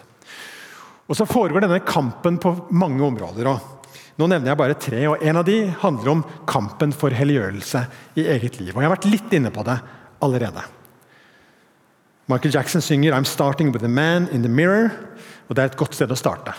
Og 1.09 1.17
så 1.17 1.25
foregår 1.25 1.65
denne 1.65 1.81
kampen 1.81 2.37
på 2.41 2.53
mange 2.69 3.01
områder. 3.03 3.49
nå 4.17 4.27
nevner 4.27 4.51
jeg 4.51 4.57
bare 4.57 4.77
tre. 4.77 5.07
og 5.07 5.17
En 5.21 5.37
av 5.37 5.45
de 5.45 5.73
handler 5.81 6.11
om 6.11 6.25
kampen 6.45 6.93
for 6.93 7.09
helliggjørelse 7.09 7.85
i 8.15 8.27
eget 8.27 8.59
liv. 8.59 8.75
og 8.75 8.81
Jeg 8.81 8.89
har 8.89 8.95
vært 8.95 9.11
litt 9.11 9.33
inne 9.33 9.51
på 9.51 9.63
det 9.63 9.79
allerede. 10.21 10.63
Michael 12.27 12.53
Jackson 12.53 12.81
synger 12.81 13.13
'I'm 13.13 13.25
starting 13.25 13.71
with 13.71 13.83
a 13.83 13.87
man 13.87 14.27
in 14.31 14.43
the 14.43 14.49
mirror'. 14.49 14.91
og 15.49 15.55
Det 15.55 15.59
er 15.59 15.65
et 15.65 15.77
godt 15.77 15.95
sted 15.95 16.11
å 16.11 16.15
starte. 16.15 16.53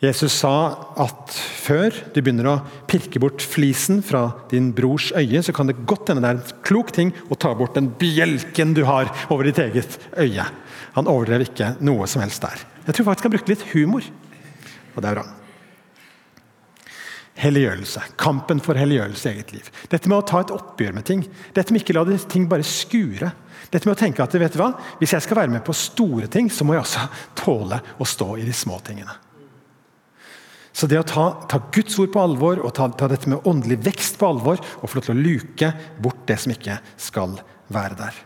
Jesus 0.00 0.32
sa 0.32 0.94
at 0.96 1.32
før 1.34 1.90
du 2.14 2.22
begynner 2.22 2.46
å 2.46 2.60
pirke 2.86 3.18
bort 3.18 3.42
flisen 3.42 3.98
fra 4.02 4.30
din 4.48 4.72
brors 4.72 5.10
øye, 5.10 5.42
så 5.42 5.52
kan 5.52 5.66
det 5.66 5.86
godt 5.86 6.08
hende 6.08 6.22
det 6.22 6.30
er 6.30 6.38
en 6.38 6.62
klok 6.62 6.92
ting 6.92 7.12
å 7.28 7.34
ta 7.34 7.52
bort 7.54 7.74
den 7.74 7.90
bjelken 7.90 8.74
du 8.74 8.84
har 8.84 9.10
over 9.28 9.42
ditt 9.42 9.58
eget 9.58 9.98
øye. 10.16 10.46
Han 10.94 11.10
overdrev 11.10 11.48
ikke 11.48 11.76
noe 11.80 12.06
som 12.06 12.22
helst 12.22 12.42
der. 12.42 12.77
Jeg 12.88 12.96
tror 12.96 13.10
faktisk 13.10 13.28
han 13.28 13.34
brukte 13.34 13.52
litt 13.52 13.66
humor, 13.74 14.06
og 14.94 15.02
det 15.04 15.10
er 15.10 15.18
bra. 15.18 15.26
Helliggjørelse. 17.38 18.02
Kampen 18.18 18.62
for 18.64 18.78
helliggjørelse 18.80 19.28
i 19.28 19.36
eget 19.36 19.52
liv. 19.54 19.68
Dette 19.92 20.10
med 20.10 20.16
å 20.16 20.26
ta 20.26 20.40
et 20.42 20.54
oppgjør 20.54 20.96
med 20.96 21.06
ting. 21.06 21.20
Dette 21.54 21.70
med 21.74 21.84
ikke 21.84 21.94
la 21.94 22.16
ting 22.24 22.48
bare 22.50 22.66
skure. 22.66 23.30
Dette 23.70 23.86
med 23.86 23.94
å 23.94 24.00
tenke 24.00 24.24
at 24.24 24.34
vet 24.34 24.56
du 24.56 24.58
hva? 24.58 24.72
Hvis 24.98 25.12
jeg 25.14 25.26
skal 25.26 25.44
være 25.44 25.52
med 25.52 25.62
på 25.66 25.76
store 25.76 26.26
ting, 26.32 26.48
så 26.50 26.66
må 26.66 26.74
jeg 26.74 26.86
også 26.86 27.04
tåle 27.38 27.78
å 28.00 28.08
stå 28.08 28.32
i 28.40 28.46
de 28.48 28.56
små 28.56 28.80
tingene. 28.82 29.14
Så 30.72 30.88
det 30.90 30.98
å 30.98 31.06
ta, 31.06 31.26
ta 31.50 31.60
Guds 31.74 31.98
ord 32.00 32.10
på 32.14 32.22
alvor 32.22 32.62
og 32.62 32.72
ta, 32.74 32.88
ta, 32.94 33.10
dette 33.10 33.30
med 33.30 33.46
åndelig 33.50 33.80
vekst 33.86 34.18
på 34.18 34.32
alvor 34.32 34.58
og 34.62 34.88
få 34.88 34.98
lov 34.98 35.06
til 35.06 35.14
å 35.14 35.22
luke 35.28 35.70
bort 36.00 36.24
det 36.30 36.38
som 36.40 36.54
ikke 36.54 36.80
skal 36.96 37.36
være 37.74 37.98
der. 37.98 38.20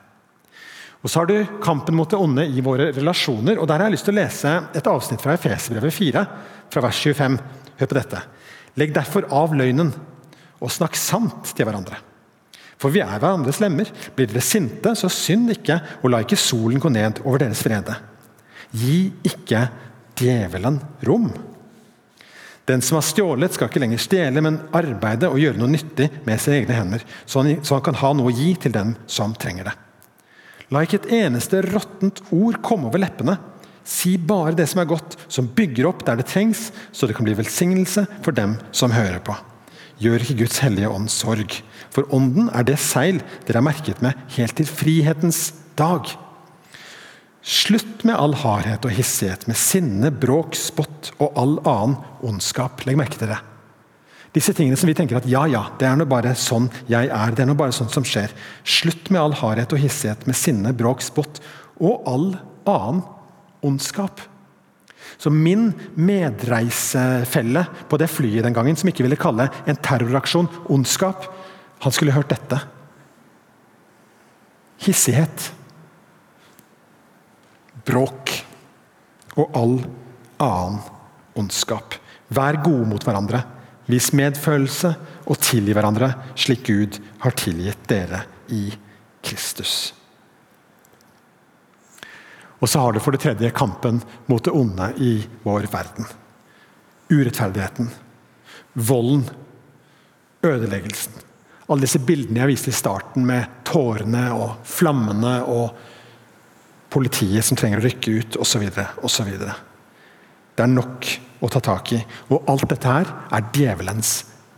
Og 1.02 1.10
Så 1.10 1.18
har 1.18 1.26
du 1.26 1.46
kampen 1.62 1.96
mot 1.98 2.10
det 2.10 2.18
onde 2.20 2.46
i 2.46 2.62
våre 2.62 2.92
relasjoner. 2.94 3.58
og 3.58 3.66
Der 3.66 3.78
har 3.78 3.90
jeg 3.90 3.96
lyst 3.96 4.04
til 4.06 4.14
å 4.14 4.20
lese 4.20 4.52
et 4.74 4.86
avsnitt 4.86 5.20
fra 5.20 5.34
Efesbrevet 5.34 5.92
4, 5.92 6.26
fra 6.70 6.80
vers 6.80 7.00
25. 7.02 7.38
Hør 7.78 7.86
på 7.90 7.98
dette. 7.98 8.22
Legg 8.78 8.94
derfor 8.94 9.26
av 9.30 9.52
løgnen, 9.54 9.92
og 10.62 10.70
snakk 10.70 10.94
sant 10.96 11.50
til 11.56 11.66
hverandre. 11.66 11.98
For 12.78 12.90
vi 12.94 13.02
er 13.02 13.18
hverandres 13.18 13.60
lemmer. 13.62 13.90
Blir 14.14 14.30
dere 14.30 14.42
sinte, 14.42 14.94
så 14.94 15.10
synd 15.10 15.50
ikke, 15.54 15.80
og 16.02 16.10
la 16.10 16.22
ikke 16.22 16.38
solen 16.38 16.82
gå 16.82 16.90
ned 16.90 17.22
over 17.24 17.42
deres 17.42 17.62
frede. 17.62 17.98
Gi 18.70 19.12
ikke 19.26 19.66
djevelen 20.18 20.80
rom. 21.06 21.32
Den 22.64 22.82
som 22.82 22.96
har 22.96 23.06
stjålet, 23.06 23.54
skal 23.54 23.68
ikke 23.68 23.82
lenger 23.82 24.02
stjele, 24.02 24.42
men 24.44 24.60
arbeide 24.74 25.30
og 25.30 25.40
gjøre 25.42 25.58
noe 25.58 25.72
nyttig 25.72 26.08
med 26.26 26.40
sine 26.40 26.60
egne 26.60 26.78
hender, 26.78 27.06
så 27.26 27.42
han, 27.42 27.82
kan 27.82 27.98
ha 27.98 28.12
noe 28.14 28.30
å 28.30 28.36
gi 28.36 28.52
til 28.54 28.74
dem 28.74 28.94
som 29.10 29.34
trenger 29.34 29.70
det. 29.70 29.74
La 30.72 30.82
ikke 30.87 31.02
et 31.02 31.11
eneste 31.20 31.61
råttent 31.66 32.22
ord 32.32 32.56
komme 32.64 32.88
over 32.88 33.02
leppene. 33.02 33.37
Si 33.85 34.14
bare 34.16 34.54
det 34.56 34.68
som 34.70 34.80
er 34.80 34.88
godt, 34.88 35.18
som 35.28 35.50
bygger 35.52 35.88
opp 35.90 36.04
der 36.06 36.20
det 36.20 36.28
trengs, 36.30 36.70
så 36.94 37.08
det 37.08 37.16
kan 37.18 37.26
bli 37.26 37.37
velsignelse 37.37 38.06
for 38.24 38.32
dem 38.37 38.56
som 38.72 38.94
hører 38.94 39.20
på. 39.24 39.37
Gjør 40.02 40.24
ikke 40.24 40.38
Guds 40.40 40.62
hellige 40.64 40.90
ånd 40.90 41.11
sorg, 41.12 41.58
for 41.92 42.08
ånden 42.14 42.48
er 42.56 42.64
det 42.66 42.78
seil 42.80 43.20
dere 43.46 43.61
er 43.61 43.68
merket 43.68 44.00
med 44.02 44.16
helt 44.38 44.56
til 44.58 44.70
frihetens 44.70 45.50
dag. 45.78 46.08
Slutt 47.42 48.06
med 48.06 48.16
all 48.16 48.37
hardhet 48.38 48.87
og 48.87 48.94
hissighet, 48.96 49.48
med 49.50 49.58
sinne, 49.58 50.12
bråk, 50.14 50.54
spott 50.56 51.11
og 51.18 51.35
all 51.37 51.56
annen 51.66 51.98
ondskap. 52.22 52.87
Legg 52.87 52.96
merke 53.02 53.18
til 53.18 53.35
det. 53.35 53.42
Disse 54.33 54.55
tingene 54.57 54.79
som 54.81 54.88
vi 54.88 54.97
tenker 54.97 55.18
at 55.18 55.29
ja, 55.29 55.45
ja, 55.51 55.66
det 55.77 55.85
er 55.85 55.97
nå 56.01 56.07
bare 56.09 56.33
sånn 56.38 56.71
jeg 56.88 57.11
er. 57.12 57.35
det 57.37 57.45
er 57.45 57.51
nå 57.51 57.57
bare 57.59 57.75
sånn 57.77 57.90
som 57.92 58.05
skjer. 58.07 58.33
Slutt 58.64 59.11
med 59.12 59.21
all 59.21 59.37
hardhet 59.37 59.75
og 59.77 59.83
hissighet, 59.83 60.25
med 60.29 60.38
sinne, 60.38 60.73
bråk, 60.73 61.05
spott 61.05 61.42
og 61.77 62.09
all 62.09 62.29
annen 62.64 63.03
ondskap. 63.62 64.23
Så 65.21 65.31
Min 65.31 65.68
medreisefelle 66.01 67.66
på 67.90 68.01
det 68.01 68.09
flyet 68.09 68.47
den 68.47 68.57
gangen, 68.57 68.77
som 68.79 68.88
ikke 68.88 69.05
ville 69.05 69.21
kalle 69.21 69.51
en 69.68 69.77
terroraksjon 69.85 70.49
ondskap, 70.73 71.29
han 71.85 71.92
skulle 71.92 72.14
hørt 72.16 72.33
dette. 72.33 72.57
Hissighet. 74.83 75.51
Bråk. 77.85 78.33
Og 79.37 79.59
all 79.59 79.81
annen 80.40 80.81
ondskap. 81.37 81.99
Vær 82.33 82.62
gode 82.64 82.88
mot 82.88 83.05
hverandre 83.05 83.42
Vis 83.92 84.12
medfølelse 84.16 84.94
og 85.28 85.40
tilgi 85.42 85.74
hverandre, 85.76 86.14
slik 86.38 86.64
Gud 86.70 86.96
har 87.22 87.37
tilgitt 87.37 87.85
dere 87.90 88.24
i 88.52 88.70
Kristus. 89.22 89.92
Og 92.62 92.70
så 92.70 92.78
har 92.78 92.94
du 92.94 93.02
for 93.02 93.14
det 93.14 93.24
tredje 93.24 93.50
kampen 93.55 93.98
mot 94.31 94.42
det 94.44 94.55
onde 94.55 94.92
i 95.02 95.16
vår 95.42 95.66
verden. 95.72 96.07
Urettferdigheten, 97.11 97.90
volden, 98.72 99.26
ødeleggelsen. 100.46 101.18
Alle 101.66 101.87
disse 101.87 102.00
bildene 102.02 102.42
jeg 102.42 102.52
viste 102.52 102.70
i 102.70 102.76
starten, 102.76 103.26
med 103.26 103.62
tårene 103.66 104.28
og 104.37 104.62
flammene 104.68 105.40
og 105.50 105.74
politiet 106.92 107.44
som 107.46 107.59
trenger 107.59 107.81
å 107.81 107.87
rykke 107.87 108.16
ut, 108.20 108.40
osv. 108.42 108.66
osv. 109.02 109.31
Det 110.56 110.64
er 110.64 110.72
nok 110.72 111.08
å 111.42 111.50
ta 111.50 111.62
tak 111.64 111.92
i. 111.96 112.00
Og 112.30 112.48
alt 112.50 112.68
dette 112.70 112.88
her 112.88 113.08
er 113.32 113.46
djevelens 113.54 114.12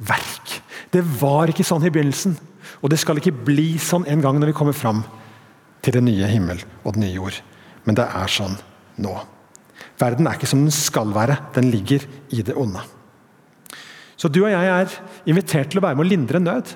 verk. 0.05 0.59
Det 0.93 1.03
var 1.21 1.51
ikke 1.51 1.67
sånn 1.67 1.85
i 1.87 1.93
begynnelsen, 1.93 2.37
og 2.83 2.91
det 2.93 2.99
skal 3.01 3.21
ikke 3.21 3.35
bli 3.47 3.75
sånn 3.81 4.07
en 4.11 4.23
gang 4.25 4.39
når 4.41 4.53
vi 4.53 4.59
kommer 4.59 4.77
fram 4.77 5.05
til 5.85 5.97
den 5.99 6.09
nye 6.09 6.29
himmel 6.31 6.61
og 6.83 6.97
den 6.97 7.07
nye 7.07 7.17
jord. 7.17 7.39
Men 7.85 7.99
det 7.99 8.07
er 8.09 8.31
sånn 8.33 8.57
nå. 9.05 9.15
Verden 10.01 10.27
er 10.27 10.39
ikke 10.39 10.51
som 10.51 10.65
den 10.65 10.75
skal 10.75 11.13
være. 11.15 11.39
Den 11.55 11.71
ligger 11.73 12.05
i 12.35 12.43
det 12.47 12.57
onde. 12.59 12.83
Så 14.17 14.31
du 14.33 14.45
og 14.45 14.53
jeg 14.53 14.71
er 14.71 14.97
invitert 15.29 15.73
til 15.73 15.81
å 15.81 15.85
være 15.85 15.99
med 15.99 16.07
å 16.07 16.11
lindre 16.11 16.41
nød. 16.43 16.73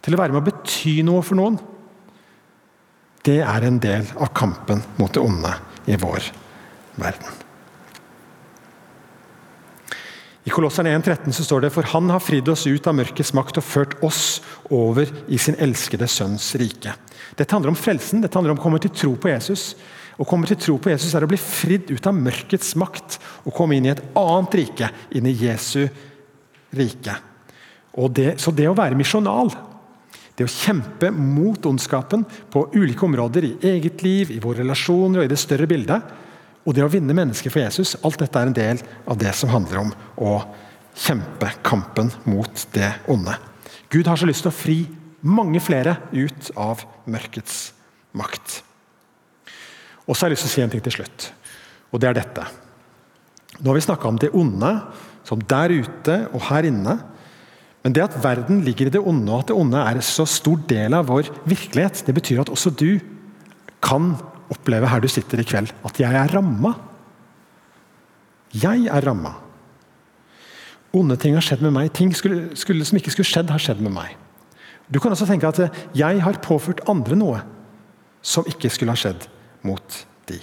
Til 0.00 0.16
å 0.16 0.20
være 0.20 0.36
med 0.36 0.42
å 0.42 0.46
bety 0.48 1.00
noe 1.06 1.24
for 1.26 1.40
noen. 1.40 1.58
Det 3.26 3.40
er 3.44 3.66
en 3.66 3.80
del 3.82 4.06
av 4.16 4.32
kampen 4.36 4.80
mot 5.00 5.12
det 5.12 5.22
onde 5.24 5.52
i 5.90 5.98
vår 6.00 6.30
verden. 7.00 7.39
I 10.50 10.52
Kolosserne 10.52 10.90
1,13 10.98 11.30
så 11.30 11.44
står 11.46 11.60
det 11.62 11.68
for 11.70 11.86
han 11.92 12.08
har 12.10 12.18
fridd 12.18 12.48
oss 12.50 12.64
ut 12.66 12.86
av 12.90 12.96
mørkets 12.98 13.30
makt 13.38 13.60
og 13.60 13.62
ført 13.62 13.92
oss 14.02 14.40
over 14.74 15.06
i 15.30 15.38
sin 15.38 15.54
elskede 15.62 16.08
sønns 16.10 16.48
rike. 16.58 16.90
Dette 17.38 17.54
handler 17.54 17.70
om 17.70 17.78
frelsen, 17.78 18.18
dette 18.18 18.34
handler 18.34 18.56
om 18.56 18.58
å 18.58 18.64
komme 18.64 18.80
til 18.82 18.90
tro 18.90 19.12
på 19.14 19.30
Jesus. 19.30 19.76
Å 20.18 20.26
komme 20.26 20.50
til 20.50 20.58
tro 20.58 20.74
på 20.82 20.90
Jesus 20.90 21.14
er 21.14 21.22
å 21.22 21.28
bli 21.30 21.38
fridd 21.38 21.92
ut 21.94 22.08
av 22.10 22.18
mørkets 22.18 22.72
makt 22.82 23.20
og 23.44 23.54
komme 23.54 23.78
inn 23.78 23.86
i 23.86 23.92
et 23.92 24.02
annet 24.18 24.56
rike, 24.58 24.88
inn 25.14 25.28
i 25.30 25.36
Jesu 25.38 25.84
rike. 26.74 27.14
Det, 28.10 28.32
så 28.42 28.50
det 28.50 28.66
å 28.72 28.74
være 28.74 28.98
misjonal, 28.98 29.54
det 30.34 30.48
å 30.48 30.50
kjempe 30.50 31.12
mot 31.14 31.70
ondskapen 31.70 32.26
på 32.50 32.64
ulike 32.74 33.06
områder 33.06 33.46
i 33.46 33.54
eget 33.76 34.02
liv, 34.02 34.34
i 34.34 34.42
våre 34.42 34.64
relasjoner 34.64 35.22
og 35.22 35.30
i 35.30 35.30
det 35.30 35.38
større 35.38 35.70
bildet, 35.70 36.10
og 36.66 36.76
det 36.76 36.84
å 36.84 36.90
vinne 36.92 37.16
mennesker 37.16 37.52
for 37.52 37.62
Jesus, 37.62 37.96
alt 38.04 38.20
dette 38.20 38.38
er 38.40 38.50
en 38.50 38.56
del 38.56 38.82
av 39.08 39.18
det 39.20 39.32
som 39.36 39.52
handler 39.52 39.80
om 39.80 39.92
å 40.20 40.32
kjempe 41.00 41.52
kampen 41.66 42.10
mot 42.28 42.66
det 42.74 42.90
onde. 43.10 43.36
Gud 43.90 44.10
har 44.10 44.20
så 44.20 44.28
lyst 44.28 44.44
til 44.44 44.52
å 44.52 44.54
fri 44.54 44.78
mange 45.20 45.60
flere 45.62 45.96
ut 46.12 46.50
av 46.60 46.84
mørkets 47.10 47.70
makt. 48.16 48.60
Og 50.06 50.16
så 50.16 50.24
har 50.24 50.30
jeg 50.30 50.36
lyst 50.36 50.46
til 50.48 50.50
å 50.50 50.54
si 50.54 50.64
en 50.64 50.72
ting 50.72 50.84
til 50.84 50.98
slutt, 51.00 51.30
og 51.90 52.02
det 52.02 52.10
er 52.10 52.18
dette. 52.20 52.44
Nå 53.60 53.70
har 53.70 53.76
vi 53.76 53.84
snakka 53.84 54.08
om 54.08 54.18
det 54.20 54.32
onde, 54.36 54.72
som 55.28 55.40
der 55.48 55.72
ute 55.74 56.16
og 56.32 56.44
her 56.48 56.66
inne. 56.68 56.96
Men 57.84 57.94
det 57.96 58.04
at 58.04 58.16
verden 58.22 58.62
ligger 58.64 58.88
i 58.88 58.92
det 58.94 59.00
onde, 59.00 59.28
og 59.32 59.44
at 59.44 59.50
det 59.50 59.56
onde 59.56 59.80
er 59.80 59.98
en 59.98 60.04
så 60.04 60.26
stor 60.28 60.60
del 60.68 60.96
av 60.96 61.08
vår 61.08 61.30
virkelighet, 61.48 62.02
det 62.06 62.16
betyr 62.16 62.42
at 62.42 62.52
også 62.52 62.72
du 62.72 63.00
kan 63.84 64.14
oppleve 64.50 64.88
her 64.90 65.02
du 65.02 65.08
sitter 65.10 65.42
i 65.42 65.46
kveld, 65.46 65.70
at 65.86 66.00
jeg 66.00 66.16
er 66.16 66.34
ramma. 66.34 66.74
Jeg 68.56 68.88
er 68.90 69.06
ramma. 69.06 69.36
Onde 70.96 71.14
ting 71.20 71.36
har 71.36 71.44
skjedd 71.46 71.62
med 71.62 71.74
meg. 71.76 71.92
Ting 71.94 72.10
skulle, 72.16 72.50
skulle, 72.58 72.84
som 72.86 72.98
ikke 72.98 73.12
skulle 73.14 73.30
skjedd, 73.30 73.52
har 73.54 73.62
skjedd 73.62 73.82
med 73.84 73.94
meg. 73.94 74.16
Du 74.90 74.98
kan 74.98 75.12
også 75.14 75.28
tenke 75.28 75.46
at 75.46 75.60
jeg 75.94 76.22
har 76.24 76.42
påført 76.42 76.82
andre 76.90 77.18
noe 77.18 77.42
som 78.26 78.48
ikke 78.50 78.72
skulle 78.72 78.92
ha 78.92 78.98
skjedd 78.98 79.28
mot 79.66 80.00
de. 80.28 80.40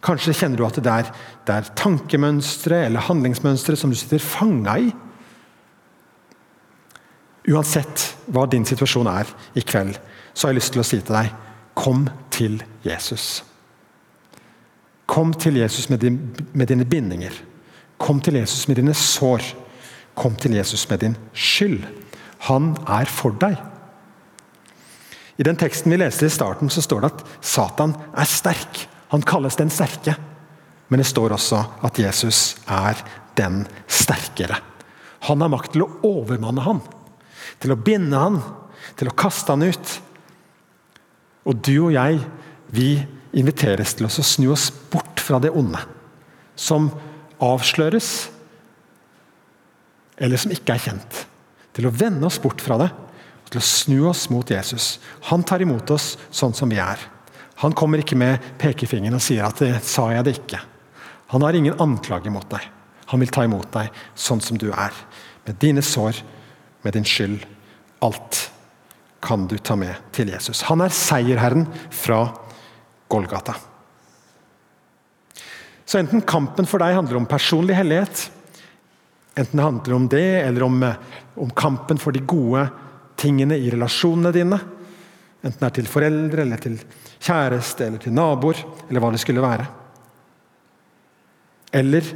Kanskje 0.00 0.32
kjenner 0.32 0.56
du 0.56 0.64
at 0.64 0.78
det 0.80 0.92
er, 0.92 1.10
det 1.44 1.56
er 1.58 1.70
tankemønstre 1.76 2.86
eller 2.86 3.04
handlingsmønstre 3.04 3.76
som 3.76 3.92
du 3.92 3.98
sitter 3.98 4.22
fanga 4.24 4.78
i. 4.80 4.88
Uansett 7.50 8.06
hva 8.32 8.46
din 8.48 8.64
situasjon 8.68 9.10
er 9.10 9.28
i 9.58 9.64
kveld, 9.64 9.98
så 10.32 10.46
har 10.46 10.54
jeg 10.54 10.60
lyst 10.62 10.72
til 10.76 10.82
å 10.82 10.86
si 10.86 11.00
til 11.02 11.16
deg 11.16 11.36
Kom 11.80 12.08
til 12.40 12.60
Jesus. 12.86 13.42
Kom 15.10 15.32
til 15.34 15.58
Jesus 15.60 15.90
med, 15.90 16.00
din, 16.00 16.20
med 16.54 16.70
dine 16.70 16.86
bindinger. 16.88 17.34
Kom 18.00 18.20
til 18.22 18.38
Jesus 18.40 18.68
med 18.68 18.78
dine 18.80 18.94
sår. 18.94 19.44
Kom 20.16 20.36
til 20.40 20.54
Jesus 20.56 20.86
med 20.90 21.02
din 21.02 21.16
skyld. 21.34 21.84
Han 22.48 22.72
er 22.88 23.10
for 23.10 23.36
deg. 23.40 23.58
I 25.40 25.44
den 25.44 25.56
teksten 25.56 25.92
vi 25.92 25.98
leste 26.00 26.28
i 26.28 26.32
starten, 26.32 26.70
så 26.70 26.82
står 26.84 27.02
det 27.02 27.12
at 27.14 27.22
Satan 27.40 27.94
er 28.12 28.28
sterk. 28.28 28.84
Han 29.12 29.24
kalles 29.24 29.56
den 29.56 29.72
sterke. 29.72 30.14
Men 30.90 31.00
det 31.00 31.08
står 31.08 31.34
også 31.36 31.62
at 31.86 31.98
Jesus 31.98 32.58
er 32.68 32.98
den 33.38 33.64
sterkere. 33.88 34.58
Han 35.28 35.40
har 35.40 35.52
makt 35.52 35.74
til 35.74 35.84
å 35.84 35.90
overmanne 36.06 36.64
han, 36.64 36.80
til 37.60 37.74
å 37.74 37.78
binde 37.78 38.20
han, 38.20 38.40
til 38.98 39.10
å 39.10 39.16
kaste 39.16 39.52
han 39.52 39.64
ut. 39.68 39.96
Og 41.48 41.56
du 41.64 41.76
og 41.86 41.94
jeg, 41.94 42.20
vi 42.70 42.90
inviteres 43.36 43.94
til 43.96 44.08
å 44.08 44.10
snu 44.12 44.50
oss 44.52 44.68
bort 44.92 45.22
fra 45.22 45.40
det 45.42 45.52
onde. 45.56 45.80
Som 46.58 46.90
avsløres, 47.40 48.28
eller 50.20 50.40
som 50.40 50.52
ikke 50.52 50.76
er 50.76 50.84
kjent. 50.90 51.22
Til 51.76 51.88
å 51.88 51.94
vende 51.94 52.26
oss 52.28 52.40
bort 52.42 52.60
fra 52.60 52.76
det, 52.82 52.90
og 52.90 53.52
til 53.52 53.62
å 53.62 53.66
snu 53.66 54.00
oss 54.10 54.26
mot 54.32 54.50
Jesus. 54.50 54.98
Han 55.30 55.46
tar 55.46 55.62
imot 55.64 55.90
oss 55.94 56.12
sånn 56.28 56.54
som 56.56 56.70
vi 56.70 56.80
er. 56.82 57.00
Han 57.64 57.74
kommer 57.76 58.00
ikke 58.00 58.18
med 58.18 58.52
pekefingeren 58.60 59.18
og 59.18 59.24
sier 59.24 59.46
at 59.46 59.60
det 59.62 59.74
sa 59.84 60.10
jeg 60.12 60.26
det 60.26 60.36
ikke. 60.38 60.60
Han 61.32 61.44
har 61.46 61.56
ingen 61.56 61.80
anklage 61.80 62.32
mot 62.32 62.46
deg. 62.50 62.62
Han 63.10 63.22
vil 63.22 63.32
ta 63.32 63.44
imot 63.46 63.68
deg 63.74 63.90
sånn 64.18 64.42
som 64.44 64.58
du 64.58 64.70
er. 64.70 64.94
Med 65.46 65.58
dine 65.62 65.82
sår, 65.84 66.20
med 66.84 66.96
din 66.96 67.06
skyld. 67.06 67.44
Alt 68.04 68.46
kan 69.20 69.46
du 69.46 69.58
ta 69.58 69.76
med 69.76 70.12
til 70.16 70.32
Jesus. 70.32 70.62
Han 70.68 70.80
er 70.84 70.94
seierherren 70.94 71.66
fra 71.92 72.22
Golgata. 73.10 73.54
Så 75.84 75.98
enten 75.98 76.22
kampen 76.22 76.68
for 76.70 76.82
deg 76.82 76.94
handler 76.94 77.18
om 77.18 77.26
personlig 77.28 77.74
hellighet, 77.74 78.28
enten 79.34 79.58
det 79.58 79.64
handler 79.64 79.96
om 79.96 80.06
det, 80.12 80.28
eller 80.44 80.62
om, 80.62 80.84
om 81.42 81.50
kampen 81.50 81.98
for 81.98 82.14
de 82.14 82.22
gode 82.22 82.68
tingene 83.20 83.58
i 83.58 83.72
relasjonene 83.72 84.32
dine, 84.34 84.60
enten 85.42 85.58
det 85.58 85.66
er 85.66 85.76
til 85.80 85.90
foreldre, 85.90 86.44
eller 86.44 86.62
til 86.62 86.78
kjæreste, 87.18 87.88
eller 87.88 88.02
til 88.04 88.14
naboer, 88.14 88.62
eller 88.88 89.02
hva 89.02 89.10
det 89.12 89.22
skulle 89.22 89.44
være. 89.44 89.66
Eller 91.80 92.06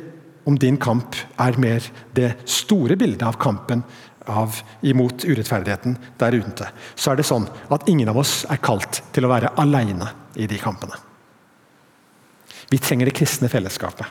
om 0.45 0.57
din 0.61 0.77
kamp 0.77 1.17
er 1.41 1.59
mer 1.61 1.85
det 2.15 2.31
store 2.51 2.97
bildet 3.01 3.27
av 3.27 3.39
kampen 3.41 3.83
av, 4.31 4.57
imot 4.81 5.25
urettferdigheten 5.25 5.97
der 6.21 6.37
ute, 6.39 6.69
så 6.95 7.13
er 7.13 7.21
det 7.21 7.27
sånn 7.29 7.47
at 7.73 7.89
ingen 7.91 8.09
av 8.11 8.19
oss 8.21 8.43
er 8.51 8.63
kalt 8.63 9.03
til 9.15 9.27
å 9.27 9.33
være 9.33 9.55
alene 9.61 10.11
i 10.41 10.49
de 10.51 10.59
kampene. 10.61 10.97
Vi 12.71 12.81
trenger 12.81 13.11
det 13.11 13.17
kristne 13.17 13.51
fellesskapet. 13.53 14.07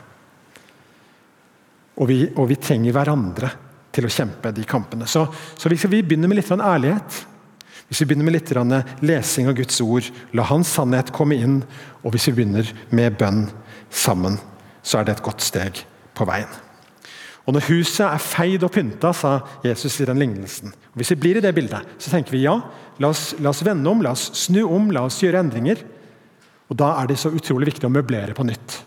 Og 2.00 2.08
vi, 2.10 2.24
og 2.34 2.48
vi 2.50 2.58
trenger 2.58 2.94
hverandre 2.94 3.50
til 3.94 4.06
å 4.06 4.10
kjempe 4.10 4.50
de 4.54 4.64
kampene. 4.66 5.06
Så, 5.06 5.26
så 5.58 5.70
hvis 5.70 5.86
vi 5.86 6.02
begynner 6.02 6.30
med 6.30 6.40
litt 6.40 6.50
ærlighet, 6.50 7.20
hvis 7.88 8.02
vi 8.02 8.08
begynner 8.08 8.26
med 8.26 8.36
litt 8.38 9.04
lesing 9.04 9.50
av 9.50 9.58
Guds 9.58 9.80
ord, 9.84 10.08
la 10.32 10.46
Hans 10.48 10.72
sannhet 10.74 11.12
komme 11.14 11.38
inn, 11.38 11.60
og 12.02 12.14
hvis 12.14 12.30
vi 12.30 12.38
begynner 12.40 12.70
med 12.90 13.18
bønn 13.20 13.48
sammen, 13.90 14.38
så 14.82 15.00
er 15.00 15.06
det 15.06 15.18
et 15.18 15.26
godt 15.26 15.44
steg 15.44 15.84
på 16.14 16.26
veien. 16.28 16.63
Og 17.44 17.52
Når 17.52 17.66
huset 17.68 18.06
er 18.06 18.22
feid 18.22 18.62
og 18.64 18.72
pynta, 18.72 19.12
sa 19.12 19.34
Jesus 19.64 19.98
i 20.00 20.06
den 20.08 20.22
lignelsen. 20.22 20.72
Og 20.72 21.00
Hvis 21.00 21.12
vi 21.12 21.20
blir 21.20 21.36
i 21.36 21.44
det 21.44 21.52
bildet, 21.54 21.84
så 21.98 22.10
tenker 22.10 22.32
vi 22.32 22.46
ja, 22.46 22.56
la 22.98 23.10
oss, 23.12 23.34
la 23.38 23.52
oss 23.52 23.64
vende 23.66 23.90
om, 23.90 24.00
la 24.02 24.14
oss 24.16 24.30
snu 24.46 24.62
om, 24.64 24.88
la 24.94 25.04
oss 25.04 25.20
gjøre 25.20 25.42
endringer. 25.44 25.82
Og 26.72 26.76
Da 26.80 26.94
er 27.02 27.10
det 27.10 27.18
så 27.20 27.32
utrolig 27.34 27.68
viktig 27.74 27.84
å 27.84 27.92
møblere 27.92 28.36
på 28.36 28.46
nytt. 28.48 28.78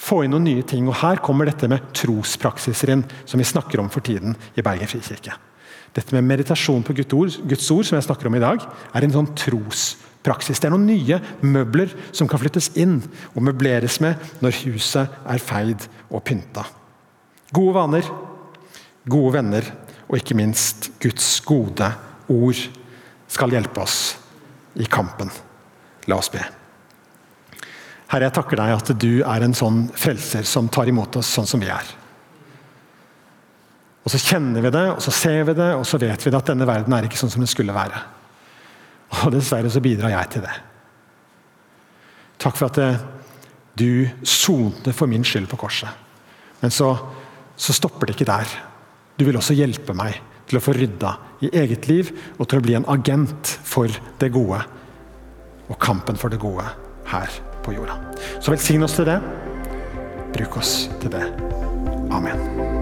Få 0.00 0.22
inn 0.24 0.32
noen 0.32 0.48
nye 0.48 0.64
ting. 0.66 0.88
og 0.88 0.96
Her 1.02 1.20
kommer 1.22 1.46
dette 1.46 1.68
med 1.68 1.92
trospraksiser 1.92 2.94
inn, 2.94 3.04
som 3.26 3.38
vi 3.38 3.44
snakker 3.44 3.80
om 3.80 3.90
for 3.92 4.00
tiden 4.00 4.34
i 4.56 4.64
Bergen 4.64 4.88
frikirke. 4.88 5.36
Dette 5.94 6.16
med 6.16 6.24
meditasjon 6.24 6.82
på 6.82 6.96
Guds 6.96 7.70
ord, 7.70 7.84
som 7.84 7.98
jeg 7.98 8.06
snakker 8.08 8.26
om 8.26 8.34
i 8.34 8.42
dag, 8.42 8.64
er 8.94 9.04
en 9.04 9.14
sånn 9.14 9.28
trospraksis. 9.38 10.58
Det 10.58 10.66
er 10.66 10.74
noen 10.74 10.88
nye 10.88 11.20
møbler 11.44 11.92
som 12.10 12.26
kan 12.26 12.40
flyttes 12.42 12.72
inn 12.74 12.96
og 13.34 13.44
møbleres 13.46 14.00
med 14.02 14.18
når 14.42 14.64
huset 14.64 15.20
er 15.22 15.44
feid 15.44 15.86
og 16.10 16.24
pynta. 16.26 16.64
Gode 17.54 17.74
vaner, 17.76 18.10
gode 19.06 19.34
venner 19.36 19.70
og 20.08 20.18
ikke 20.18 20.36
minst 20.36 20.90
Guds 21.02 21.28
gode 21.46 21.88
ord 22.32 22.60
skal 23.30 23.54
hjelpe 23.54 23.82
oss 23.82 23.98
i 24.80 24.86
kampen. 24.90 25.30
La 26.10 26.18
oss 26.18 26.30
be. 26.32 26.42
Herre, 28.10 28.28
jeg 28.28 28.36
takker 28.36 28.60
deg 28.60 28.74
at 28.74 28.90
du 29.00 29.12
er 29.24 29.44
en 29.44 29.56
sånn 29.56 29.86
frelser 29.96 30.46
som 30.48 30.68
tar 30.72 30.90
imot 30.90 31.16
oss 31.18 31.30
sånn 31.34 31.48
som 31.48 31.62
vi 31.62 31.70
er. 31.72 31.94
Og 34.04 34.12
Så 34.12 34.20
kjenner 34.20 34.60
vi 34.60 34.70
det, 34.70 34.84
og 34.92 35.00
så 35.00 35.10
ser 35.16 35.46
vi 35.48 35.54
det, 35.56 35.70
og 35.78 35.86
så 35.88 35.98
vet 35.98 36.20
vi 36.20 36.30
det 36.30 36.38
at 36.38 36.50
denne 36.50 36.68
verden 36.68 36.92
er 36.92 37.06
ikke 37.06 37.16
sånn 37.16 37.32
som 37.32 37.40
den 37.40 37.50
skulle 37.50 37.74
være. 37.74 38.02
Og 39.24 39.32
Dessverre 39.32 39.70
så 39.72 39.80
bidrar 39.80 40.12
jeg 40.12 40.30
til 40.34 40.44
det. 40.44 40.54
Takk 42.44 42.58
for 42.58 42.68
at 42.68 42.80
eh, 42.82 43.04
du 43.78 44.04
sonte 44.28 44.92
for 44.92 45.08
min 45.08 45.24
skyld 45.24 45.48
på 45.48 45.58
korset. 45.64 45.88
Men 46.60 46.74
så 46.74 46.90
så 47.56 47.74
stopper 47.76 48.08
det 48.08 48.16
ikke 48.16 48.30
der. 48.30 48.54
Du 49.18 49.24
vil 49.26 49.36
også 49.38 49.56
hjelpe 49.56 49.94
meg 49.96 50.20
til 50.48 50.58
å 50.58 50.64
få 50.64 50.74
rydda 50.76 51.14
i 51.46 51.52
eget 51.56 51.88
liv 51.88 52.10
og 52.38 52.48
til 52.48 52.60
å 52.60 52.64
bli 52.64 52.76
en 52.78 52.88
agent 52.90 53.56
for 53.64 53.90
det 54.20 54.32
gode 54.34 54.60
og 55.70 55.78
kampen 55.80 56.18
for 56.20 56.32
det 56.32 56.42
gode 56.42 56.66
her 57.08 57.40
på 57.64 57.76
jorda. 57.76 57.96
Så 58.40 58.52
velsign 58.52 58.84
oss 58.84 58.98
til 58.98 59.08
det. 59.08 59.18
Bruk 60.34 60.60
oss 60.60 60.76
til 61.00 61.14
det. 61.14 61.24
Amen. 62.12 62.73